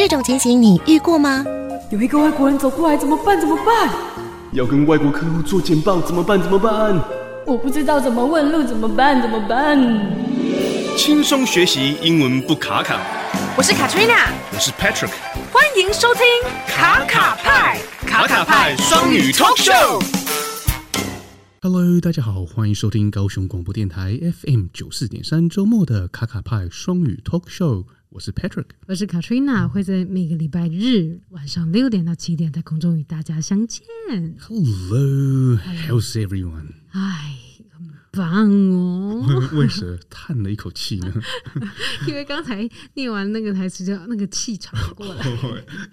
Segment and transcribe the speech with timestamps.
[0.00, 1.44] 这种情形你遇过吗？
[1.90, 3.38] 有一个外国人走过来，怎么办？
[3.38, 3.94] 怎么办？
[4.52, 6.40] 要跟外国客户做简报，怎么办？
[6.40, 6.98] 怎么办？
[7.44, 9.20] 我不知道怎么问路，怎么办？
[9.20, 9.78] 怎么办？
[10.96, 12.98] 轻松学习英文不卡卡。
[13.58, 15.10] 我是 Katrina，我是 Patrick，
[15.52, 16.24] 欢迎收听
[16.66, 20.02] 卡卡派卡卡派双语 Talk Show。
[21.60, 27.84] Hello，大家好，欢迎收听高雄广播电台 FM 九四点三周末的卡卡派双语 Talk Show。
[28.10, 33.86] 我是 Patrick，我是 Katrina，会在每个礼拜日晚上六点到七点在空中与大家相见。
[34.36, 36.72] Hello，how's everyone？
[36.90, 37.49] 哎，很
[38.12, 39.24] 棒哦！
[39.52, 41.12] 为什么叹了一口气呢？
[42.08, 45.24] 因为刚才念完那个台词，就那个气喘过来，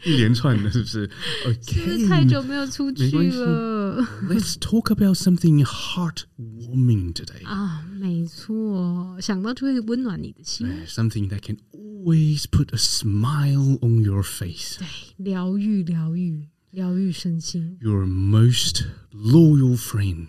[0.04, 1.08] 一连串的，是不是
[1.46, 7.46] ？Okay, 是不是太久没有出去了？Let's talk about something heartwarming today。
[7.46, 10.68] 啊，没错，想到就会温暖你的心。
[10.88, 14.80] Something that can always put a smile on your face。
[14.80, 17.78] 对，疗愈，疗愈，疗愈身心。
[17.82, 20.28] Your most loyal friend。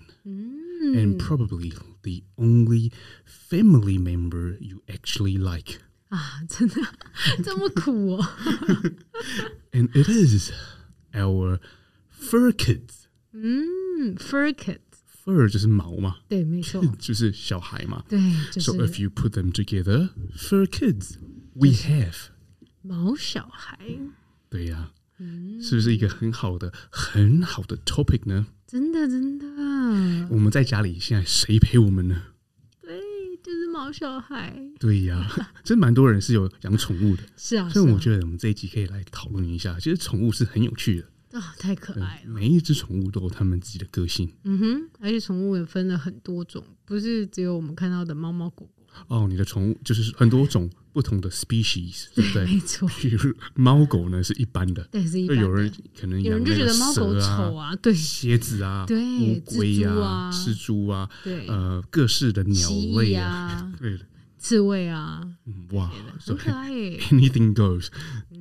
[0.84, 2.92] And probably the only
[3.26, 6.76] family member you actually like 啊， 真的
[7.44, 8.26] 这么苦哦！
[9.72, 10.52] And it is
[11.14, 11.60] our
[12.12, 13.06] fur kids。
[13.32, 18.20] 嗯，fur kids，fur 就是毛嘛，对，没错，就是小孩嘛，对。
[18.52, 21.16] 就是 So if you put them together, fur kids,
[21.54, 22.28] we have
[22.82, 23.80] 毛小孩。
[24.50, 24.92] 对呀，
[25.62, 28.48] 是不是一个很好的、很好的 topic 呢？
[28.68, 29.48] 真的，真的。
[30.29, 32.23] 我们在家里现在谁陪我们呢？
[32.83, 32.99] 对，
[33.43, 34.59] 就是毛小孩。
[34.79, 35.29] 对呀，
[35.65, 37.23] 真蛮多人是有养宠物的。
[37.37, 39.79] 是啊，所以我觉得我们这一集可以来讨论一下。
[39.79, 42.31] 其实宠物是很有趣的啊、哦，太可爱了。
[42.31, 44.33] 每一只宠物都有它们自己的个性。
[44.45, 48.78] 嗯哼，而且宠物也分了很多种，不是只有我们看到的猫猫狗狗。
[49.07, 52.45] 哦，你的宠物就是很多种不同的 species，对不对？
[52.47, 52.89] 没错。
[53.01, 55.43] 比如猫狗呢是一般的，对，是一般的。
[55.43, 63.99] 有人可能有人就觉得猫狗丑啊，对，蝎子啊，对，乌龟啊，蜘蛛啊，对，呃，各式的鸟类啊， 对，
[64.39, 65.23] 刺猬啊，
[65.73, 67.89] 哇，很可爱，Anything goes。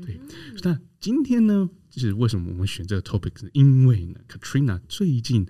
[0.06, 0.20] 对，
[0.64, 3.40] 那今天呢，就是为什么我们选这个 topic？
[3.40, 5.48] 是因为呢，Katrina 最近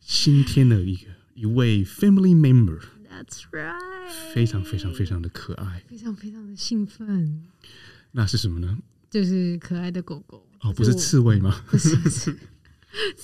[0.00, 2.80] 新添了一个一位 family member。
[3.14, 7.44] That's right，非常非常非常的可爱，非常非常的兴奋。
[8.10, 8.76] 那是什么呢？
[9.08, 10.44] 就是可爱的狗狗。
[10.62, 11.62] 哦，不是刺猬吗？
[11.70, 12.32] 不是刺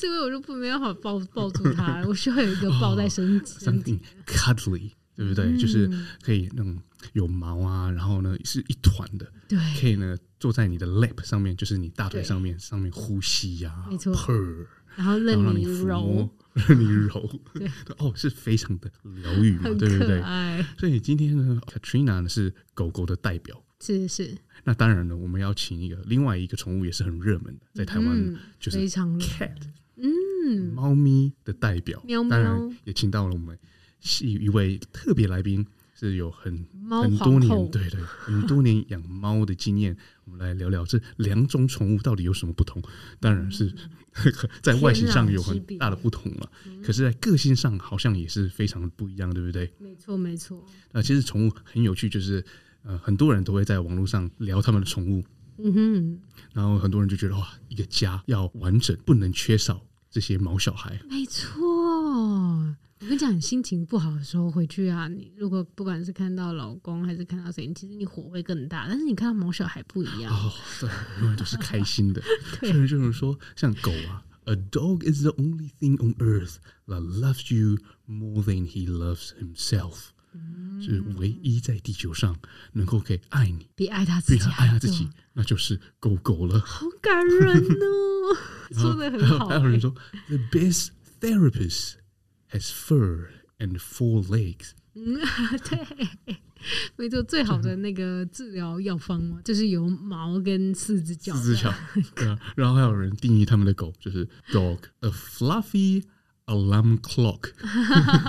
[0.09, 5.47] 猬，我就不没有好抱抱住它， 我需要有一个抱在身身体，cuddly，对不对？
[5.47, 5.91] 嗯、就是
[6.23, 6.81] 可以那种
[7.15, 14.67] 有毛啊，然后呢是一团的，对，可以呢坐在你的 lap 上面，就是你大腿上面，上面呼吸呀、啊，没错，purr，
[15.01, 16.29] 然后任你揉。
[16.69, 17.67] 任你揉，对
[17.99, 18.91] 哦，是非常的
[19.23, 20.21] 疗愈嘛，对不对？
[20.77, 24.37] 所以今天呢，Katrina 呢是狗狗的代表，是是。
[24.65, 29.57] 那当然了，我们要请一个另外一个宠物也是很热门的，在台湾、嗯、就是 cat，
[29.97, 33.57] 嗯，猫咪的代表，喵喵当然也请到了我们
[34.21, 35.65] 一一位特别来宾。
[35.95, 39.95] 是有很很多年，对对，很多年养猫的经验。
[40.25, 42.83] 我们来聊聊这两种宠物到底有什么不同？
[43.21, 43.71] 当然是
[44.63, 46.51] 在外形上有很大的不同了，
[46.83, 49.73] 可是，在个性上好像也是非常不一样，对不对？
[49.79, 50.65] 没错，没错。
[50.93, 52.45] 那，其实宠物很有趣，就是
[52.83, 55.25] 呃，很多人都会在网络上聊他们的宠物，
[55.59, 56.19] 嗯哼，
[56.53, 61.01] 然后很多人就觉得哇，一个家要完整，不能缺少这些毛小孩。
[61.09, 61.80] 没错。
[63.01, 68.87] 我跟你讲，你心情不好的时候回去啊，你如果不管是看到老公还是看到谁，其实你火会更大。
[68.87, 70.91] 但是你看到毛小孩不一样哦，对，
[71.21, 72.23] 永远都是开心的。
[72.59, 76.57] 所以就是说，像狗啊，A dog is the only thing on earth
[76.87, 82.37] that loves you more than he loves himself，嗯，是唯一在地球上
[82.75, 86.61] 能够可以爱你比爱他自己爱他自己，那就是狗狗了。
[86.61, 88.37] 好感人哦，
[88.79, 89.49] 说的很好。
[89.49, 89.91] 还有人说
[90.29, 90.89] ，The best
[91.19, 91.95] therapist。
[92.53, 93.29] Has fur
[93.59, 94.71] and four legs。
[94.95, 95.21] 嗯，
[95.69, 95.79] 对，
[96.97, 101.33] 没错，最好的那个治疗药方嘛，就是有毛跟四只脚。
[101.37, 101.73] 四只脚，
[102.17, 102.39] 对啊。
[102.57, 106.03] 然后还有人定义他们的狗就是 dog a fluffy
[106.47, 107.53] alarm clock。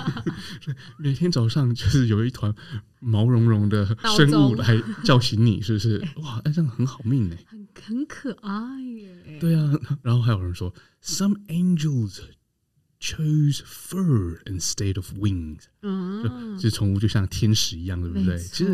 [0.98, 2.54] 每天早上就是有一团
[3.00, 3.84] 毛茸茸的
[4.16, 5.98] 生物来叫醒你，是不是？
[6.22, 9.38] 哇，哎，这样很好命呢，很很可爱耶。
[9.40, 10.72] 对啊，然后还有人说
[11.02, 12.20] some angels。
[13.02, 18.38] Chose fur instead of wings，嗯，其实宠物就像天使一样，对不对？
[18.38, 18.70] 其实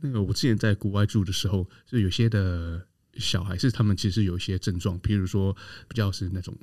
[0.00, 5.52] 那个我之前在国外住的时候，就有些的小孩是他们其实有一些症状，比如说
[5.88, 6.56] 比较是那种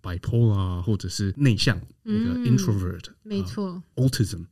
[0.00, 4.46] bipolar 啊，或者是内向那个 introvert，没错，autism，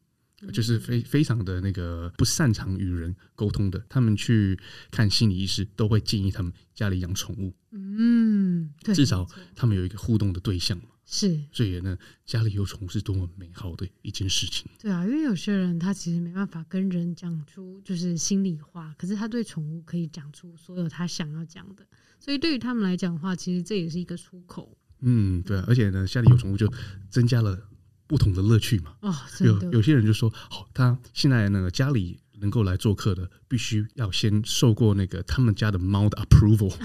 [0.53, 4.59] 就是非非常的那个不擅长与人沟通的，他们去
[4.91, 9.25] 看心理医师都会建议他们家里养宠物，嗯，对，至少
[9.55, 10.85] 他们有一个互动的对象嘛。
[11.13, 14.71] 是，所以呢，家里有宠物是多么美好的一件事情。
[14.79, 21.85] 对啊，因为有些人他其实没办法跟人讲出就是心里话，可是他对宠物可以讲出所有他想要讲的，
[22.21, 24.79] 所以对于他们来讲的话，其实这也是一个出口。
[25.01, 26.73] 嗯，对啊，而且呢，家里有宠物就
[27.11, 27.61] 增加了
[28.07, 28.95] 不同的乐趣嘛。
[29.01, 32.21] 哦，有有些人就说，好，他现在那个家里。
[32.41, 36.73] 能够来做客的，必须要先受过那个他们家的猫的 approval，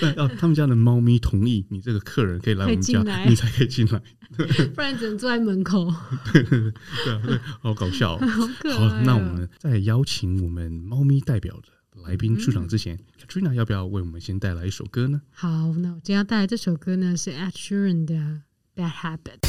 [0.00, 4.02] 对，要他们家的猫咪同意，你这个客人可以来我们家，你才可以进来，
[4.74, 5.92] 不然只能坐在门口。
[6.32, 6.72] 对 对对，
[7.04, 8.26] 对啊，对，好搞笑哦。
[8.74, 15.22] 好那我们在邀请我们猫咪代表的来宾出场之前，Katrina 要不要为我们先带来一首歌呢？
[15.30, 18.14] 好，那我今天要带来这首歌呢，是 Ed Sheeran 的
[18.74, 19.40] 《Bad Habit》。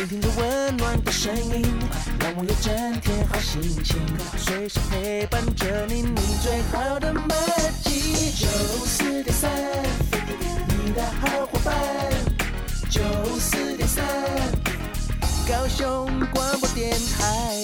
[0.00, 1.62] 聆听着温暖的声音，
[2.20, 3.98] 让我有整天好心情，
[4.38, 7.28] 随时陪伴着你，你最好的默
[7.82, 8.30] 契。
[8.30, 8.46] 九
[8.86, 9.50] 四点三，
[10.68, 11.76] 你的好伙伴。
[12.88, 13.02] 九
[13.38, 14.02] 四点三，
[15.46, 17.54] 高雄广播电台。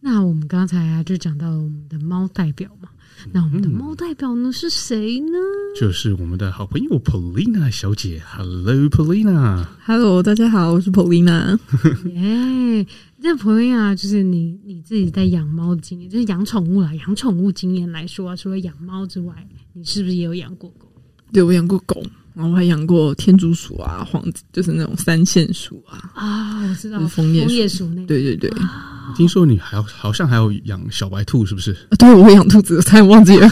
[0.00, 2.90] 那我们刚才啊，就讲到我们的猫代表嘛。
[3.32, 5.38] 那我们的猫代表呢是谁呢？
[5.78, 8.22] 就是我们的好朋友 Polina 小姐。
[8.26, 9.66] Hello，Polina。
[9.84, 11.58] Hello，大家好，我是 Polina。
[12.14, 12.86] 耶，
[13.20, 19.34] 这 Polina 就是你你自己在养猫的经验，就是养宠物啊，养宠物经验来说啊，除了养猫之外，
[19.74, 20.86] 你是不是也有养过狗？
[21.32, 22.02] 对，我养过狗，
[22.32, 26.10] 然后我还养过天竺鼠啊，黄就是那种三线鼠啊。
[26.14, 28.06] 啊，我知道，枫叶鼠那个。
[28.06, 28.48] 对对对。
[28.60, 31.72] 啊听说你还好像还有养小白兔，是不是？
[31.90, 33.48] 啊、对，我会养兔子，我差点忘记了，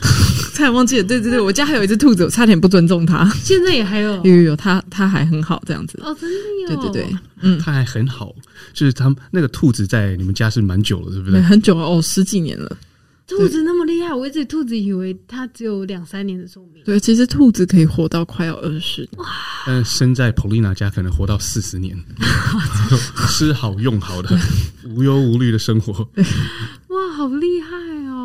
[0.54, 1.04] 差点忘记了。
[1.04, 3.28] 对对对，我家还有一只兔子，我差点不尊重它。
[3.42, 5.98] 现在也还有，有有有，它它还很好，这样子。
[6.02, 6.36] 哦，真的
[6.74, 6.82] 有。
[6.82, 8.34] 对对对，嗯，它还很好，
[8.74, 11.40] 就是它那个兔子在你们家是蛮久了，对不对？
[11.40, 12.76] 很久了哦，十几年了。
[13.28, 16.82] 兔子那么厉害，我一直兔子以为它只有两三年的寿命。
[16.84, 19.06] 对，其实兔子可以活到快要二十。
[19.18, 19.26] 哇！
[19.66, 21.96] 但生在 Polina 家可能活到四十年，
[23.28, 24.30] 吃好用好的，
[24.88, 25.92] 无忧无虑的生活。
[26.88, 27.67] 哇，好厉害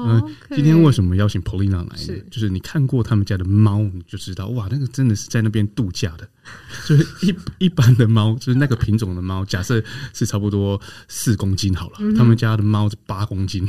[0.03, 0.21] 哦！
[0.25, 2.23] 嗯 okay、今天为什么邀请 Polina 来呢？
[2.29, 6.27] 就是你看过他们家的猫，你就知道哇，那个真的是在那边度假的。
[6.85, 9.81] 就是一一般的猫，就是那个品种的猫，假设
[10.13, 13.65] 是差不多四公斤好了，嗯、他们家的猫是八公斤。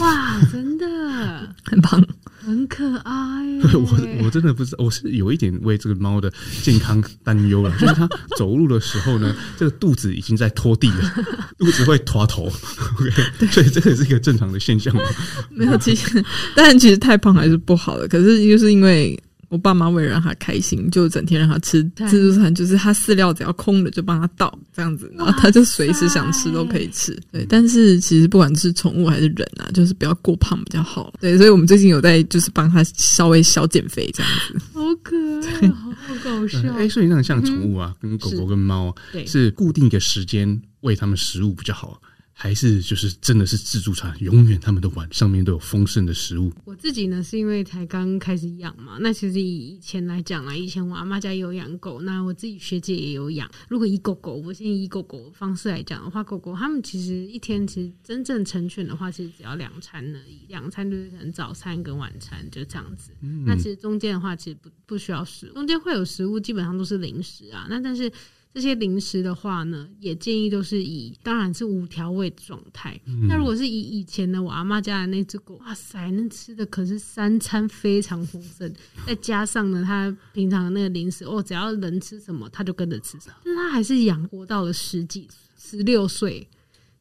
[0.00, 0.86] 哇，真的
[1.64, 2.04] 很棒，
[2.46, 3.12] 很可爱。
[3.74, 6.32] 我我真的不知道，我是有一点为这个猫的
[6.62, 7.70] 健康担忧了。
[7.76, 8.08] 就是它
[8.38, 11.24] 走路的时候呢，这个肚子已经在拖地了，
[11.58, 12.44] 肚子会拖头。
[12.44, 13.10] OK，
[13.50, 15.02] 所以这个是一个正常的现象吗？
[15.50, 18.06] 没有，其实，但其实太胖还是不好的。
[18.06, 19.20] 可是就是因为。
[19.48, 27.16] 我爸妈为了让他开心，就整天让他吃自助餐，就是他饲料只要空了就帮他倒这样子，然后他就随时想吃都可以吃。
[27.30, 31.12] 对，但是其实不管是宠物还是人啊，就是不要过胖比较好。
[31.20, 34.58] 对，所以我们最近有在就是帮他稍微小减肥这样子。
[34.72, 36.58] 好可爱，好搞笑。
[36.74, 38.94] 哎，所以那个像宠物啊，跟狗狗跟猫啊，
[39.26, 42.00] 是固定一个时间喂它们食物比较好。
[42.38, 46.52] 还是就是真的是自助餐，永远他们的碗上面都有丰盛的食物。
[46.66, 48.98] 我自己呢，是因为才刚开始养嘛。
[49.00, 53.50] 那其实以以前来讲啊，以前我阿妈家也有养狗，那我自己学姐也有养。
[53.70, 63.12] 如果以狗狗，我现在以狗狗方式来讲的话，狗狗他们其实一天其实真正成犬的话，其实只要两餐而已，两餐就是可能早餐跟晚餐就这样子。
[63.22, 67.66] 嗯、那其实中间的话，其实不不需要食物，中间会有食物，基本上都是零食啊。
[67.70, 68.12] 那但是。
[68.56, 72.98] 这些零食的话呢，也建议都是以，当然是无调味的状态。
[73.28, 78.72] 那、嗯、如果是以以前的我阿妈家的那只狗，哇塞，那吃的可是三餐非常丰盛，
[79.06, 83.34] 再加上呢，它平常那个零食，哦，只要人吃什么，它就跟着吃什么。
[83.44, 86.48] 但是它还是养活到了十几、十六岁，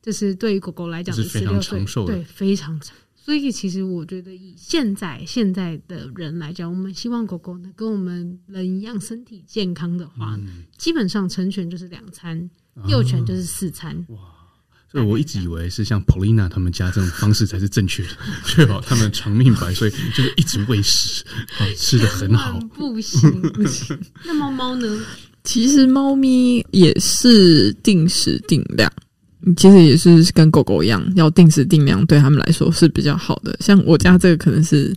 [0.01, 2.93] 就是对于狗狗来讲，是十六岁，对，非常长。
[3.25, 12.47] 所以，其实我觉得以现在现在的人来讲，我们希望狗狗呢跟我们人一样身体健康的话，嗯、基本上成犬就是两餐，
[12.87, 14.05] 幼犬就是四餐。
[14.09, 14.19] 哇！
[14.91, 18.09] 所以我一直以为是像 Polina 他们家这种方式才是正确的，
[18.45, 21.25] 确保他们长命百岁，就是一直喂食，
[21.75, 22.59] 吃的很好。
[22.75, 23.99] 不行不行。
[24.23, 25.03] 那猫猫呢？
[25.43, 28.91] 其实猫咪也是定时定量。
[29.55, 33.55] 其实也是跟狗狗一样，要定时定量，对他们来说是比较好的。
[33.59, 34.95] 像我家这个可能是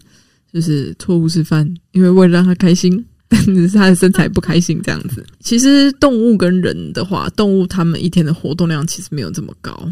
[0.53, 5.25] 就是错误示范，因为为了让它开心， 但是它的身材不开心这样子。
[5.41, 9.89] 其实动物跟人的话，动物它们一天的活动量其实没有这么高，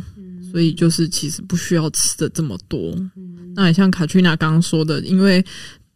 [0.51, 2.95] 所以就是其实不需要吃的这么多。
[3.55, 5.45] 那也像 Katrina 刚刚说的，因为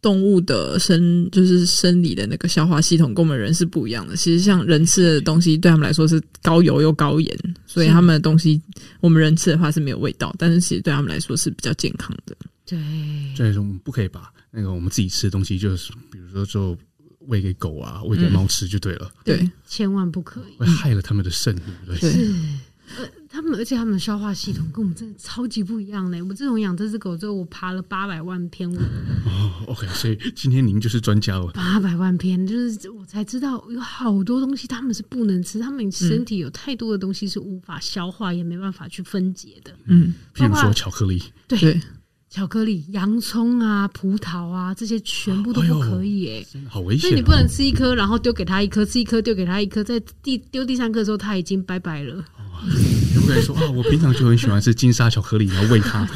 [0.01, 4.15] 动物的生就是生理的那个消化系统跟我们人是不一样的。
[4.15, 8.59] 其实像人吃的东西，对他们来说是高油又高盐，所以他们的东西
[8.99, 12.35] 我们人吃的话是没有味道，但是其实对他们来说是比较健康的。
[12.65, 12.79] 对，
[13.35, 16.75] 所以说我们不可以把那个我们自己吃的东西，就是比如说就
[17.27, 19.11] 喂给狗啊，喂给猫吃就对了。
[19.23, 22.11] 对，千万不可以，会害了他们的肾，对不对？
[22.11, 23.11] 对。
[23.41, 26.21] 们而且他们的消化系统跟我们真的超级不一样嘞！
[26.21, 28.79] 我自从养这只狗之后，我爬了八百万篇文。
[29.25, 31.49] 哦，OK，所以今天您就是专家哦。
[31.53, 39.71] 八百万篇，就是我才知道有好多东西他们是不能吃，他们身体有太多的东西是无法消化，嗯、也没办法去分解的。
[39.85, 41.81] 嗯，譬如说巧克力，对，对
[42.29, 47.09] 巧克力、洋葱啊、葡萄啊，这些全部都不可以哎，好危险、哦！
[47.09, 52.15] 所以你不能吃一颗，然后丢给他一颗，吃一颗丢给他一颗，在第丢第三颗的时候，他已经拜拜了。
[52.15, 52.21] 有
[53.27, 56.07] 个人说啊，我平常就很喜欢吃金沙巧克力，然后喂它，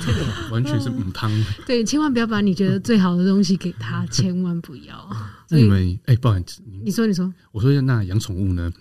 [0.51, 1.31] 完全是母汤。
[1.65, 5.09] 对，千万不要把你觉得最好的东西给他，千万不要。
[5.49, 8.71] 那你们哎、欸，不好意思，你说你说，我说那养宠物呢？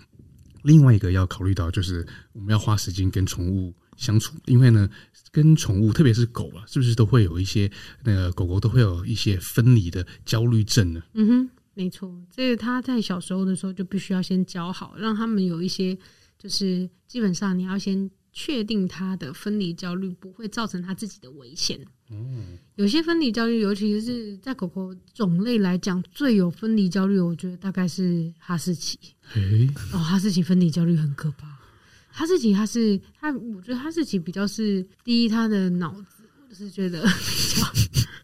[0.62, 4.88] 另外一个要考虑到就是我们要花时间跟宠物相处，因为呢，
[5.30, 7.70] 跟宠物特别是狗啊，是不是都会有一些
[8.02, 11.02] 那个狗狗都会有一些分离的焦虑症呢？
[11.12, 15.96] 嗯哼，没错，这个他在小时候的时候就必须要先教好，让他们有一些。
[16.44, 21.80] 就是基本上你要先确定他的分离焦虑不会造成他自己的危险。
[22.10, 28.98] 嗯，有些分离焦虑，尤其是在狗狗种类来讲，最有分离焦虑，我觉得大概是哈士奇。
[29.32, 31.46] 诶哦，哈士奇分离焦虑很可怕。
[32.10, 37.66] 哈士奇它是它，我觉得哈士奇比较是第一，它的脑子，我就是觉得比较。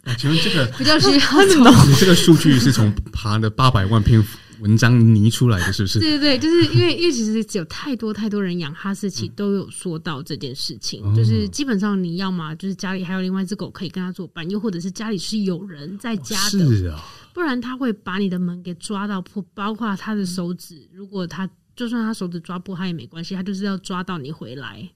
[0.05, 1.43] 啊，请问这个比较需要
[1.87, 4.23] 你这个数据是从爬了八百万篇
[4.61, 5.99] 文章拟出来的是不是？
[5.99, 17.03] 对对对，就是因为 因为其实有太多太多人养哈士奇，都有说到这件事情，嗯、就是基本上你要么就是家里还有另外一只狗可以跟它作伴，又或者是家里是有人在家的，哦、是啊，
[17.33, 24.87] 不然它会把你的门给抓到破，包括他的手指，如果他就算他手指抓破，他也没关系，他就是要抓到你回来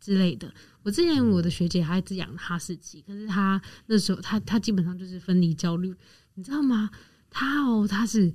[0.00, 0.52] 之类的。
[0.84, 5.94] 我之前我的学姐她一直养哈士奇，可是她那时候她她基本上就是分离焦虑，
[6.34, 6.90] 你知道吗？
[7.30, 8.32] 她哦，她是。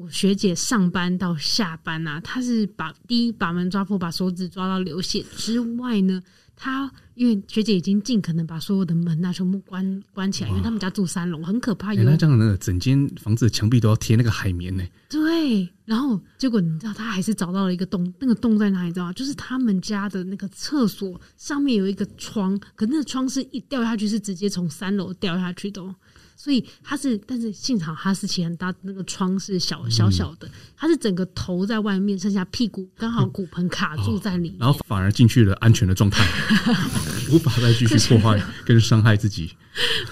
[0.00, 6.22] 我学姐上班到下班啊，她是把第一把门抓破，把手指抓到流血之外呢，
[6.54, 11.94] 她因为学姐已经尽可能把所有的门啊全部关关起来，因为他们家住三楼，很可怕。
[11.94, 14.84] 原来、欸、这样，那个整间房子的墙壁都要贴那个海绵呢。
[15.08, 18.92] 对，然后结果你知道，她还是找到了一个洞，那个洞在哪里？
[18.92, 19.12] 知道吗？
[19.14, 25.82] 就是他们家的那个厕所上面有一个窗，可那个窗是一掉下去是直接从三楼掉下去的。
[26.36, 36.24] 所以它是，但是幸好哈士奇很大，那个窗是小小小的，它是整个头在外面，剩下屁股刚好骨盆卡住在里面，然后反而进去了安全的状态，
[37.32, 39.50] 无法再继续破坏跟伤害自己。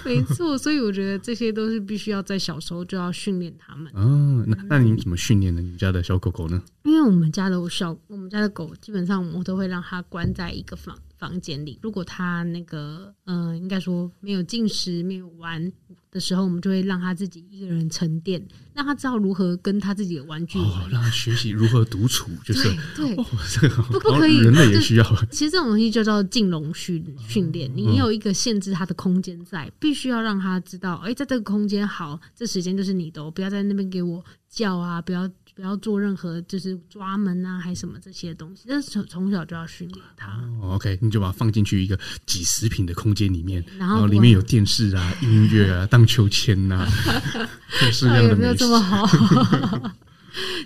[0.03, 3.91] 没错，所以我觉得这些都是必须要在小时候就要训练他们。
[3.95, 5.61] 哦，那那你怎么训练呢？
[5.61, 6.61] 你们家的小狗狗呢？
[6.83, 11.79] 因为我们家的小，我们家的狗基本上我都会让它关在一个房房间里。
[11.81, 15.71] 如果他那个，嗯、呃，应该说没有进食、没有玩
[16.11, 22.63] 的时候，我们就会让他自己一个人沉淀，让他知道如何跟他自己的玩具玩，哦，让他学习如何独处，就是
[22.95, 25.03] 对，对哦，这个不不可以，人类也需要。
[25.31, 35.29] 其实这种东西就叫进笼训训练，你有一个限制他的空间在，必须要让他知道，哎，在这个空间好，这时间就是你的，不要在那边给我叫啊，不要。
[35.55, 38.65] 不要做任何就是抓门啊，还什么这些东西。
[38.67, 40.27] 但是从从小就要训练它。
[40.61, 46.91] 哦，OK，你就把它放进去一个几十平的空间里面，然后，里面有电视啊、 音乐啊、荡秋千呐、啊，
[47.79, 48.29] 各式各样的。
[48.31, 49.07] 有没有这么好？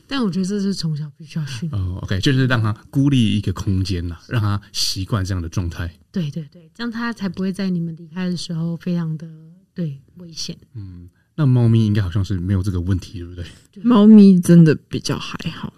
[0.07, 1.79] 但我觉得这是从小必须要训练。
[1.79, 5.87] 哦，OK，就是让他孤立一个空间呐，让他习惯这样的状态。
[6.11, 9.27] 对对对，这样他才不会在你们离开的时候非常的
[9.75, 10.57] 对危险。
[10.73, 11.07] 嗯。
[11.39, 13.45] 那猫咪应该好像是没有这个问题，对不对？
[13.81, 15.73] 猫咪真的比较还好，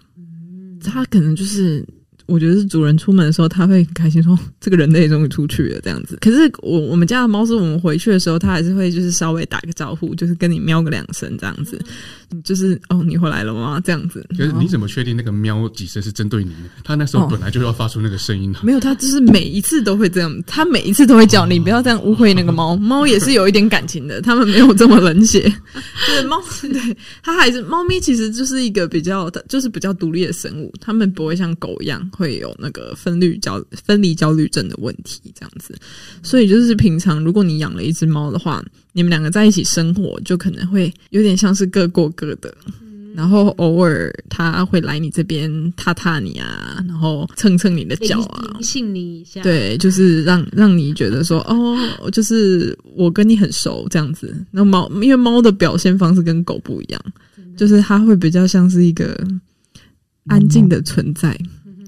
[0.82, 1.86] 它可能就是。
[2.26, 6.16] 我觉得是主人出门的时候，他会很开心说：“这个人类终于出去了。”这样子。
[6.20, 11.80] 可是我我们家的猫是我们回去的时候，它还是会就是稍微打个招呼，就是跟你喵个两声这样子。
[12.44, 13.80] 就是哦，你回来了吗？
[13.84, 14.26] 这样子。
[14.30, 16.70] 可是你怎么确定那个喵几声是针对你呢？
[16.82, 22.74] 它那时候本来就要发出那个声音、啊哦、没有，它就是每一次都会这样，它每一次都会叫你，不要这样误会那个猫。
[22.76, 25.40] 猫也是有一点感情的，它们没有这么冷血。
[26.06, 32.10] 对猫，对它还是猫咪，其实就是一个比较，就是比较独立的生物，它们不会像狗一样。
[32.12, 35.74] 会有那个分离焦分离焦虑症的问题，这样子，
[36.22, 42.54] 所以就是平常如果你养了一只猫的话，你们两个在一起生活，就可能会有点像是各过各的。
[43.14, 54.34] 然后偶尔它会来你这边踏踏你啊，然后蹭蹭你的脚啊，信你一下，对，就是让让你觉得说哦，就是我跟你很熟这样子。
[54.50, 57.04] 那猫因为猫的表现方式跟狗不一样，
[57.54, 59.14] 就是它会比较像是一个
[60.28, 61.38] 安静的存在。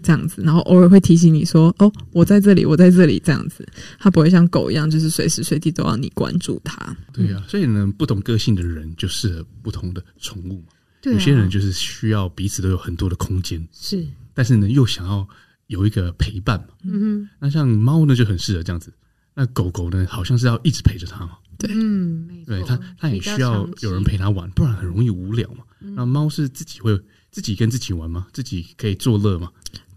[0.05, 3.67] 这样子，然后偶尔会提醒你说：“哦，我在这里，我在这里。”这样子，
[3.99, 6.95] 它不会像狗一样，就是随时随地都要你关注它。
[7.13, 10.67] 对呀、啊，所以呢，不同个性的人就适合不同的宠物嘛。
[11.01, 15.27] 对啊、有些人就是需要彼此都有很多的空间，是，但是呢，又想要
[15.69, 16.67] 有一个陪伴嘛。
[16.85, 18.93] 嗯哼，那像猫呢，就很适合这样子。
[19.35, 21.39] 那狗狗呢，好像是要一直陪着它嘛。
[21.59, 25.65] 对，嗯，对它，它也需要有人陪它玩，不然很容易无聊嘛。
[25.81, 26.99] 嗯、那猫是自己会
[27.31, 28.27] 自己跟自己玩吗？
[28.33, 29.51] 自己可以作乐吗？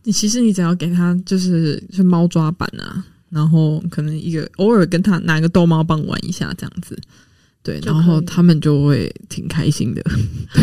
[0.08, 6.98] 你其实你只要给它就是是猫抓板啊，然后可能一个偶尔跟它拿个逗猫棒玩一下这样子，
[7.62, 10.02] 对，然后他们就会挺开心的。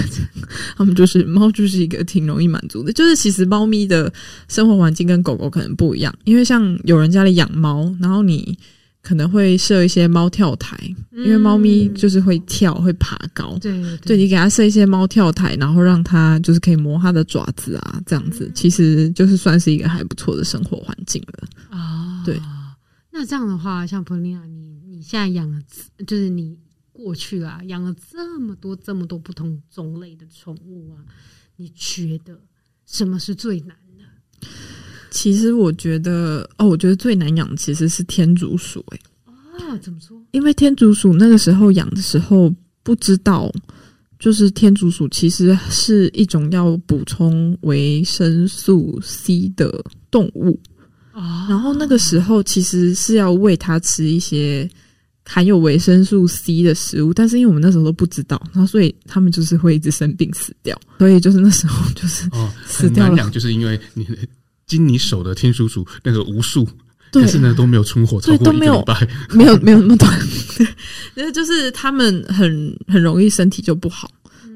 [0.79, 2.91] 他们就是猫，就是一个挺容易满足的。
[2.91, 4.11] 就是其实猫咪的
[4.49, 8.59] 生活环境跟狗狗可能不一样，因为像有人家里养猫，然后你。
[9.05, 10.75] 可能会设一些猫跳台，
[11.13, 13.59] 因为猫咪就是会跳、嗯、会爬高。
[13.61, 21.49] 对，对，对，你给它设一些猫跳台，然后让它就是可以磨它的爪子啊，这样子其实就是算是一个还不错的生活环境了。
[21.69, 22.41] 啊、哦，对。
[23.13, 25.61] 那这样的话，像彭丽娜，你你现在养了，
[26.07, 26.59] 就是你
[26.91, 31.05] 过去啊养了这么多这么多不同种类的宠物啊，
[31.57, 32.41] 你觉得
[32.87, 34.49] 什么是最难的？
[35.15, 39.73] 其实我觉得哦，我觉得最难养其实是天竺鼠哎、欸。
[39.73, 40.21] 啊，怎么说？
[40.33, 42.53] 因为天竺鼠那个时候养的时候
[42.83, 43.49] 不知道，
[44.19, 50.59] 就是天竺鼠其实是一种要补充维生素 C 的动物。
[51.13, 51.47] 哦。
[51.49, 54.69] 然后那个时候其实是要喂它吃一些
[55.25, 60.77] 含有维生素 C 的食物，但是因为我们那时候都不知道，然后所以他们就是会一直生病死掉。
[60.99, 63.11] 所以就是那时候就是哦，死掉了。
[63.11, 64.05] 很难养，就是因为你。
[64.67, 66.67] 经你手的天竺鼠那个无数，
[67.11, 70.11] 但是呢都没有存活超过一个礼拜， 没有没有那么短。
[70.57, 70.67] 对，
[71.17, 74.11] 因为就是他们很很容易身体就不好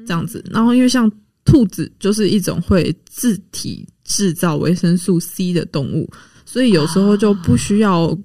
[0.05, 0.43] 这样子。
[0.49, 1.11] 然后因为像
[1.45, 6.09] 兔子就是一种会自体制造维生素 C 的动物，
[6.45, 8.17] 所以有时候就不需要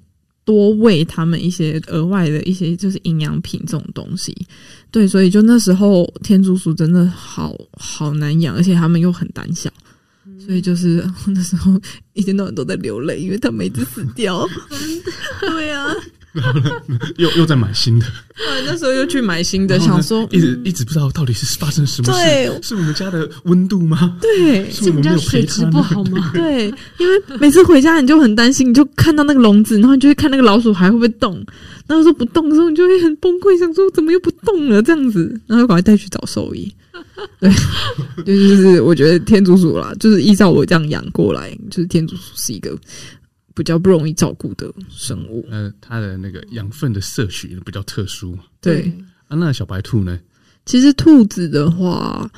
[0.43, 4.35] 多喂他们一些额外的一些就是营养品这种东西。
[4.91, 9.71] 对，所以就那时候天竺鼠真的好好难养，而且他们又很胆小。
[10.45, 11.79] 所以就是 那时候
[12.13, 14.47] 一天到晚都在流泪，因为他每次死掉。
[15.41, 15.91] 对啊，
[16.33, 16.71] 然后呢，
[17.17, 18.05] 又又在买新的。
[18.35, 22.19] 对，那时候又去买新的，想说一直一直不知道到底是发生什么事。
[22.19, 24.17] 对，是我们家的温度吗？
[24.21, 26.31] 对，是我们家水质不好吗？
[26.35, 26.65] 对，
[26.97, 31.43] 因为每次回家你就很担心，你就看到那个笼子，然后你就会看那个老鼠还会不会动。
[31.87, 36.71] 然后说不动的时候，你就会很崩溃，想说怎么又不动了这样子，然后又赶快带去找兽医。
[37.39, 37.51] 对，
[38.25, 42.77] 就是我觉得天竺鼠啦，就是依照我这样养过来，就是天竺鼠是一个
[43.53, 45.45] 比较不容易照顾的生物。
[45.49, 48.37] 呃，它的那个养分的摄取比较特殊。
[48.61, 48.91] 对
[49.27, 50.19] 啊，那小白兔呢？
[50.65, 52.29] 其实兔子的话，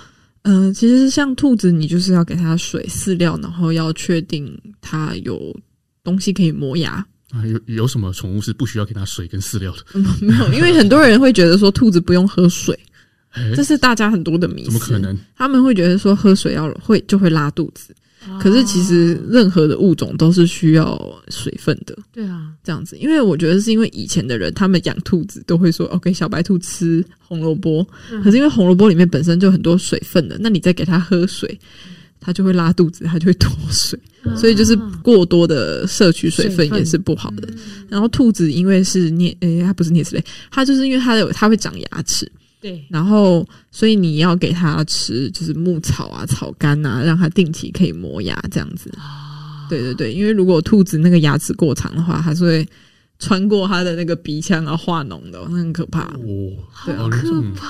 [0.43, 5.55] 嗯、呃，其实像兔子，你就是要给它水、饲料，然后要确定它有
[6.03, 7.05] 东西可以磨牙。
[7.31, 9.77] 啊，有有什么宠物是不需要给它水跟饲料的？
[9.93, 12.77] 嗯，没有，因为很多人会觉得说兔子不用喝水。
[13.55, 14.71] 这是大家很多的迷思。
[14.71, 15.17] 怎么可能？
[15.35, 17.95] 他们会觉得说喝水要会就会拉肚子，
[18.39, 21.97] 可是其实任何的物种都是需要水分的。
[22.11, 27.85] 对啊，这样子，因为我觉得是因为以前的人他们养兔子都会说，OK，小白兔吃红萝卜，
[28.23, 31.57] 可是因为红萝卜里面本身就很多水分的，那你再给它喝水，
[32.19, 33.97] 它就会拉肚子，它就会脱水，
[34.35, 37.47] 所以就是过多的摄取水分也是不好的。
[37.87, 42.29] 然后兔子因为是啮，诶，它不是啮齿类，它就是因为它有它会长牙齿。
[42.67, 48.91] 对，然后所以你要给它吃，就是牧草啊、草干啊，让它定期可以磨牙这样子。
[48.97, 52.67] 啊，对对对，因为如果兔子那个牙齿过长的话，它是会
[53.19, 56.01] 穿过它的那个鼻腔啊化脓的，那很可怕。
[56.01, 56.51] 哦，
[56.85, 57.67] 对好可怕。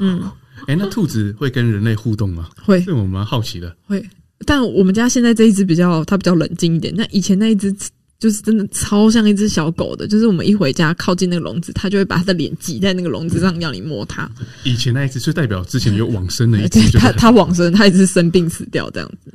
[0.00, 0.20] 嗯，
[0.66, 2.48] 哎，那兔子会跟人类互动吗？
[2.64, 3.76] 会，这我蛮好奇的。
[3.86, 4.04] 会，
[4.44, 6.92] 但我们家现在这一只比较，它比较冷静一点。
[6.96, 7.72] 那以前那一只。
[8.20, 14.30] 就是真的超像一只小狗的，就是我们一回家靠近那个笼子，它就会把它的脸挤在那个笼子上，要你摸它。
[14.62, 19.32] 以前那一只就代表之前有往生的一只，它它往生，它一直生病死掉这样子。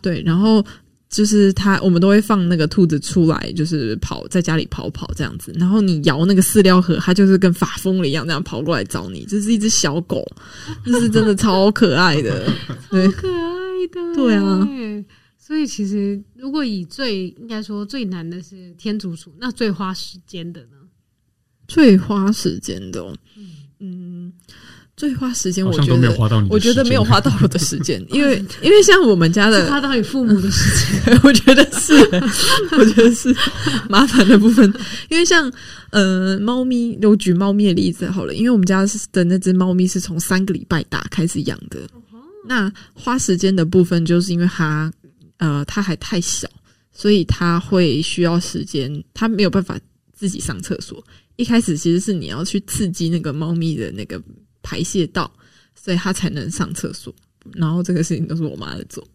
[0.00, 0.64] 对，然后
[1.08, 5.52] 就是它，我们都会放那个兔子出来，就是跑在家里跑跑这样子。
[5.58, 9.26] 然后你摇那个饲料盒，它就是跟发疯了一样，这样跑过来找你。
[9.28, 10.24] 这是一只小狗，
[10.84, 12.46] 这是真的超可爱的，
[12.92, 13.42] 对，可爱
[13.90, 14.68] 的，对啊。
[15.50, 20.76] 所以其实，如果以最应该说最难的是天竺鼠，那最花时间的呢？
[21.66, 23.12] 最花时间的，哦
[23.80, 24.32] 嗯，
[24.96, 31.94] 最花时间，我觉得没有花到你，我觉得没有花到我的时间， 因为因为像我们家的花到你父母的时间， 我觉得是，
[32.78, 33.34] 我觉得是
[33.88, 34.72] 麻烦的部分，
[35.08, 35.52] 因为像
[35.90, 41.80] 呃猫咪，我举猫咪的例子好了，因为我们家的那只猫咪是从三个礼拜大开始养的，
[42.46, 44.92] 那花时间的部分就是因为它
[45.40, 46.48] 呃它还太小，
[46.92, 49.78] 所以它会需要时间，它没有办法
[50.12, 51.04] 自己上厕所。
[51.36, 54.22] 一开始其实是你要去刺激那个猫咪的那个
[54.62, 55.32] 排泄道，
[55.74, 57.14] 所以它才能上厕所。
[57.54, 59.06] 然后这个事情都是我妈在做，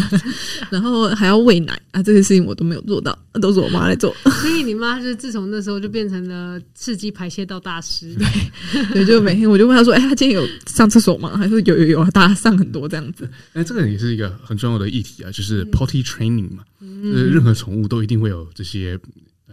[0.70, 4.14] 然后还要喂奶啊，这些事情我都没有做到，都是我妈在做。
[4.40, 8.14] 所以你妈是自从那时候就变成了刺激排泄道大师。
[8.72, 18.98] 对，对，就每天我就问她说：“哎，她今天有上厕所吗？”她说：“有有有，大家上很多这样子。”哎，这个也是一个很重要的议题啊，就是 potty training 嘛，嗯、就是任何宠物都一定会有这些。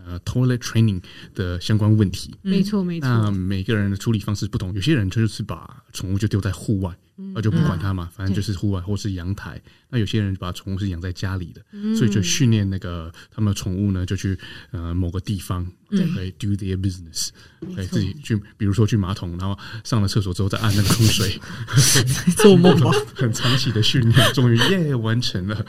[0.04, 1.00] 呃，toilet training
[1.36, 3.08] 的相关问题，没错没错。
[3.08, 9.62] 那每个人的处理方式不同，有些人就是把宠物就丢在户外，那、嗯、就不管它嘛，反正就是户外或是阳台。
[9.90, 11.62] 那有些人把宠物是养在家里的，
[11.96, 14.38] 所以就训练那个他们的宠物呢，就去
[14.72, 17.28] 呃某个地方，可以 do their business，
[17.76, 21.38] 可以自己去，比如说去马桶，然后上了厕所之后再按那个冲水，
[22.38, 25.66] 做梦吧，很长期的训练，终于耶完成了。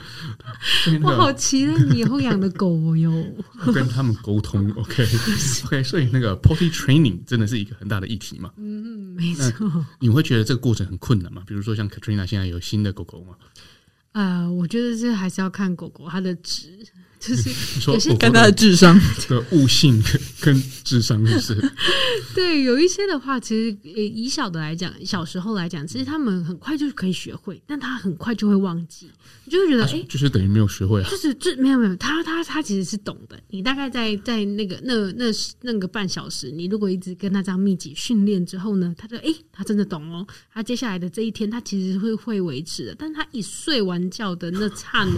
[1.02, 3.11] 我好期待你以后养的狗哟，
[3.74, 5.05] 跟他们沟通，OK
[5.66, 8.52] OK，所以那个 potty training 真的是一个很大的议题嘛。
[8.57, 9.85] 嗯，没错。
[9.98, 11.42] 你会觉得这个过程很困难嘛？
[11.47, 13.37] 比如说像 Katrina 现在有新的狗狗吗？
[14.12, 16.87] 呃，我觉得这还是要看狗狗它的值，
[17.22, 17.50] 就是
[17.90, 19.00] 有些看他的智商。
[19.28, 20.02] 的悟性
[20.40, 21.56] 跟智商，就 是
[22.35, 29.11] 对，有一些的话，其实以小的来讲，小时候来讲，其实他们很快就可以学会，但他很快就会忘记，
[29.44, 35.26] 你就会觉得哎、欸，就是等于没有学会啊，就是这没有没有，他他他其实是懂的，你大概在在那个那那
[35.62, 44.02] 那个半小时，你如果一直跟他这样密集训练之后呢，他就哎、欸，他真的懂哦，他接下来的这一天，他其实会会维持的，但是他一睡完。
[44.12, 45.12] 觉的那刹那，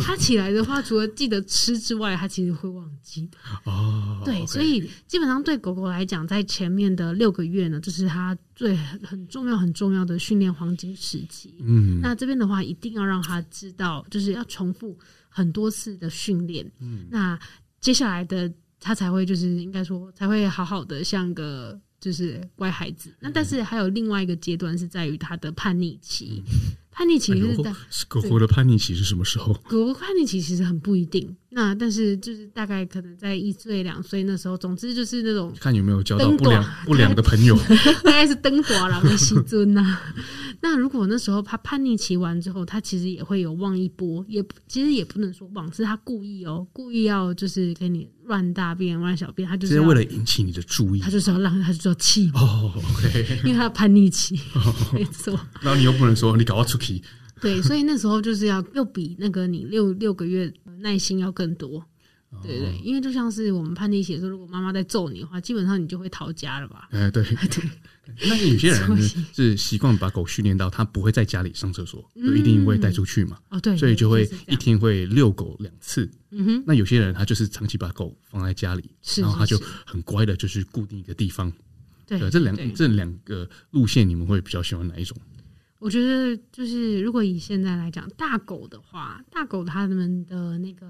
[0.04, 3.38] 他起来的话，除了记得吃之外，他其实会忘记的。
[3.64, 11.54] 哦，对，所以基本上对狗狗来讲，在前面的六个月呢，这是它最很重要、很重要的训练黄金时期。
[11.60, 16.70] 嗯，那这边的话，一定要让他知道，就是要重复很多次的训练。
[16.80, 17.38] 嗯，那
[17.80, 23.14] 接下来的他才会，就是应该说，才会好好的像个就是乖孩子。
[23.20, 26.42] 那但是还有另外一个阶段是在于他的叛逆期。
[26.90, 27.74] 叛逆期是在
[28.08, 29.54] 狗狗的叛逆期是什么时候？
[29.68, 37.56] 狗狗叛逆期其实很不一定，那但是就是大概可能在一岁两岁那时候，总之就是那种看有没有交到不良不良的朋友，
[38.04, 39.98] 大概是灯短郎的西尊呐。
[40.62, 54.38] 那如果那时候他叛逆期完之后，他其实也会有忘一波，也其实也不能说忘，是他故意哦，故意要就是给你乱大便乱小便，他就是为了引起你的注意，他就是要让他就要气哦，OK， 因为他叛逆期，
[54.94, 55.32] 没错。
[55.60, 57.02] 然后你又不能说你搞到出去，
[57.40, 61.84] 对，所以那时候就是要又比那个你六六个月耐心要更多。
[62.44, 66.88] 对对，因为就像是我们叛逆写说，如果妈妈在揍你的话，基本上你就会逃家了吧？
[66.92, 67.64] 哎，对 对。
[68.28, 68.98] 那有些人
[69.32, 73.36] 是习惯把狗训练到它不会在家里上厕所，就一定会带出去嘛。
[73.48, 76.08] 哦，对，所以就会一天会遛狗两次。
[76.30, 76.64] 嗯哼。
[76.64, 81.52] 那有些人他就是长期把狗放在家里，然后他就很乖的，就是固定一个地方。
[82.06, 85.16] 对，这两这两个路线，你们会比较喜欢哪一种？
[85.80, 90.86] 我觉得就是，如果以现在来讲，大狗的话，大狗它们的那个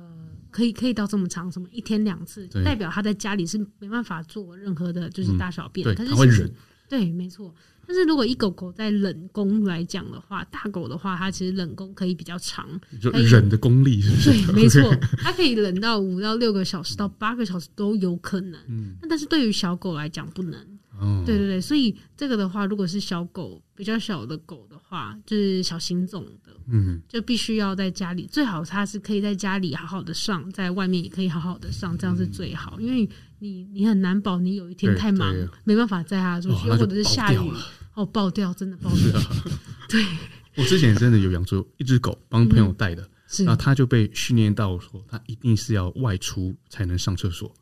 [0.50, 5.94] 可以可以到这么长，什么一天两次，代表它在家里是没办法做任何的，就是大小便。
[5.94, 6.52] 它会忍。
[6.88, 7.54] 对，没错。
[7.86, 12.68] 但是如果一狗狗在冷宫来讲的话，大狗的话，它其实冷宫可以比较长，
[13.00, 14.30] 就忍的功力是不是？
[14.30, 18.60] 对，没错，它可以忍到五到六个小时到八个小时都有可能。
[18.68, 20.69] 嗯，但是对于小狗来讲不能。
[21.00, 33.08] 哦，对对对，所以这个的话，如果是小狗比较小的狗的话，就是小型种的，嗯，就必须要在家里，最好它是可以在家里好好的上，在外面也可以好好的上，这样是最好，因为
[33.38, 35.34] 你你很难保你有一天太忙
[35.64, 37.38] 没办法载它出去，又或者是下雨
[37.94, 39.20] 哦爆掉，真的爆掉。
[39.88, 40.04] 对，
[40.56, 43.08] 我之前真的有养出一只狗，帮朋友带的，
[43.38, 47.52] 然后它就被训练到说，它一定是要外出才能上厕所。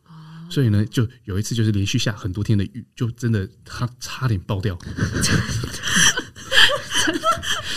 [0.49, 4.79] 所以呢，就有一次就是连续下很多天的雨，就真的他差点爆掉。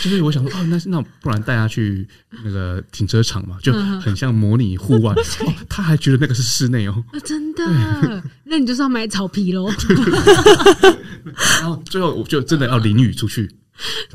[0.02, 2.06] 就是我想说，哦，那那不然带他去
[2.42, 5.14] 那个停车场嘛，就很像模拟户外。
[5.46, 7.04] 哦，他还觉得那个是室内哦。
[7.24, 7.62] 真的？
[8.44, 9.70] 那你就是要买草皮喽。
[11.60, 13.48] 然后最后我就真的要淋雨出去。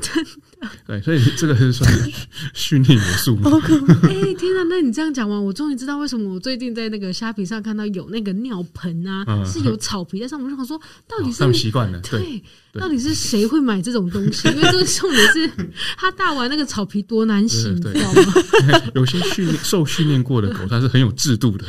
[0.00, 0.30] 真的。
[0.86, 2.12] 对，所以这个是算是
[2.52, 3.50] 训练元素吗？
[4.04, 4.64] 哎、欸，天啊！
[4.68, 10.46] 那你这样讲完，我终于知道为什么我最近在那个虾皮上看到有那个尿盆啊，嗯、是有草皮在上面。
[10.46, 12.00] 我就想说，到底是 习惯了？
[12.00, 12.42] 对，
[12.74, 14.48] 到底是谁会买这种东西？
[14.48, 15.50] 因为这个重点是，
[15.96, 18.22] 他大完那个草皮多难洗，你知道吗？
[18.94, 21.64] 有些训练受训练过的狗，它是很有制度的，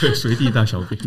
[0.00, 1.00] 对，随地大小便。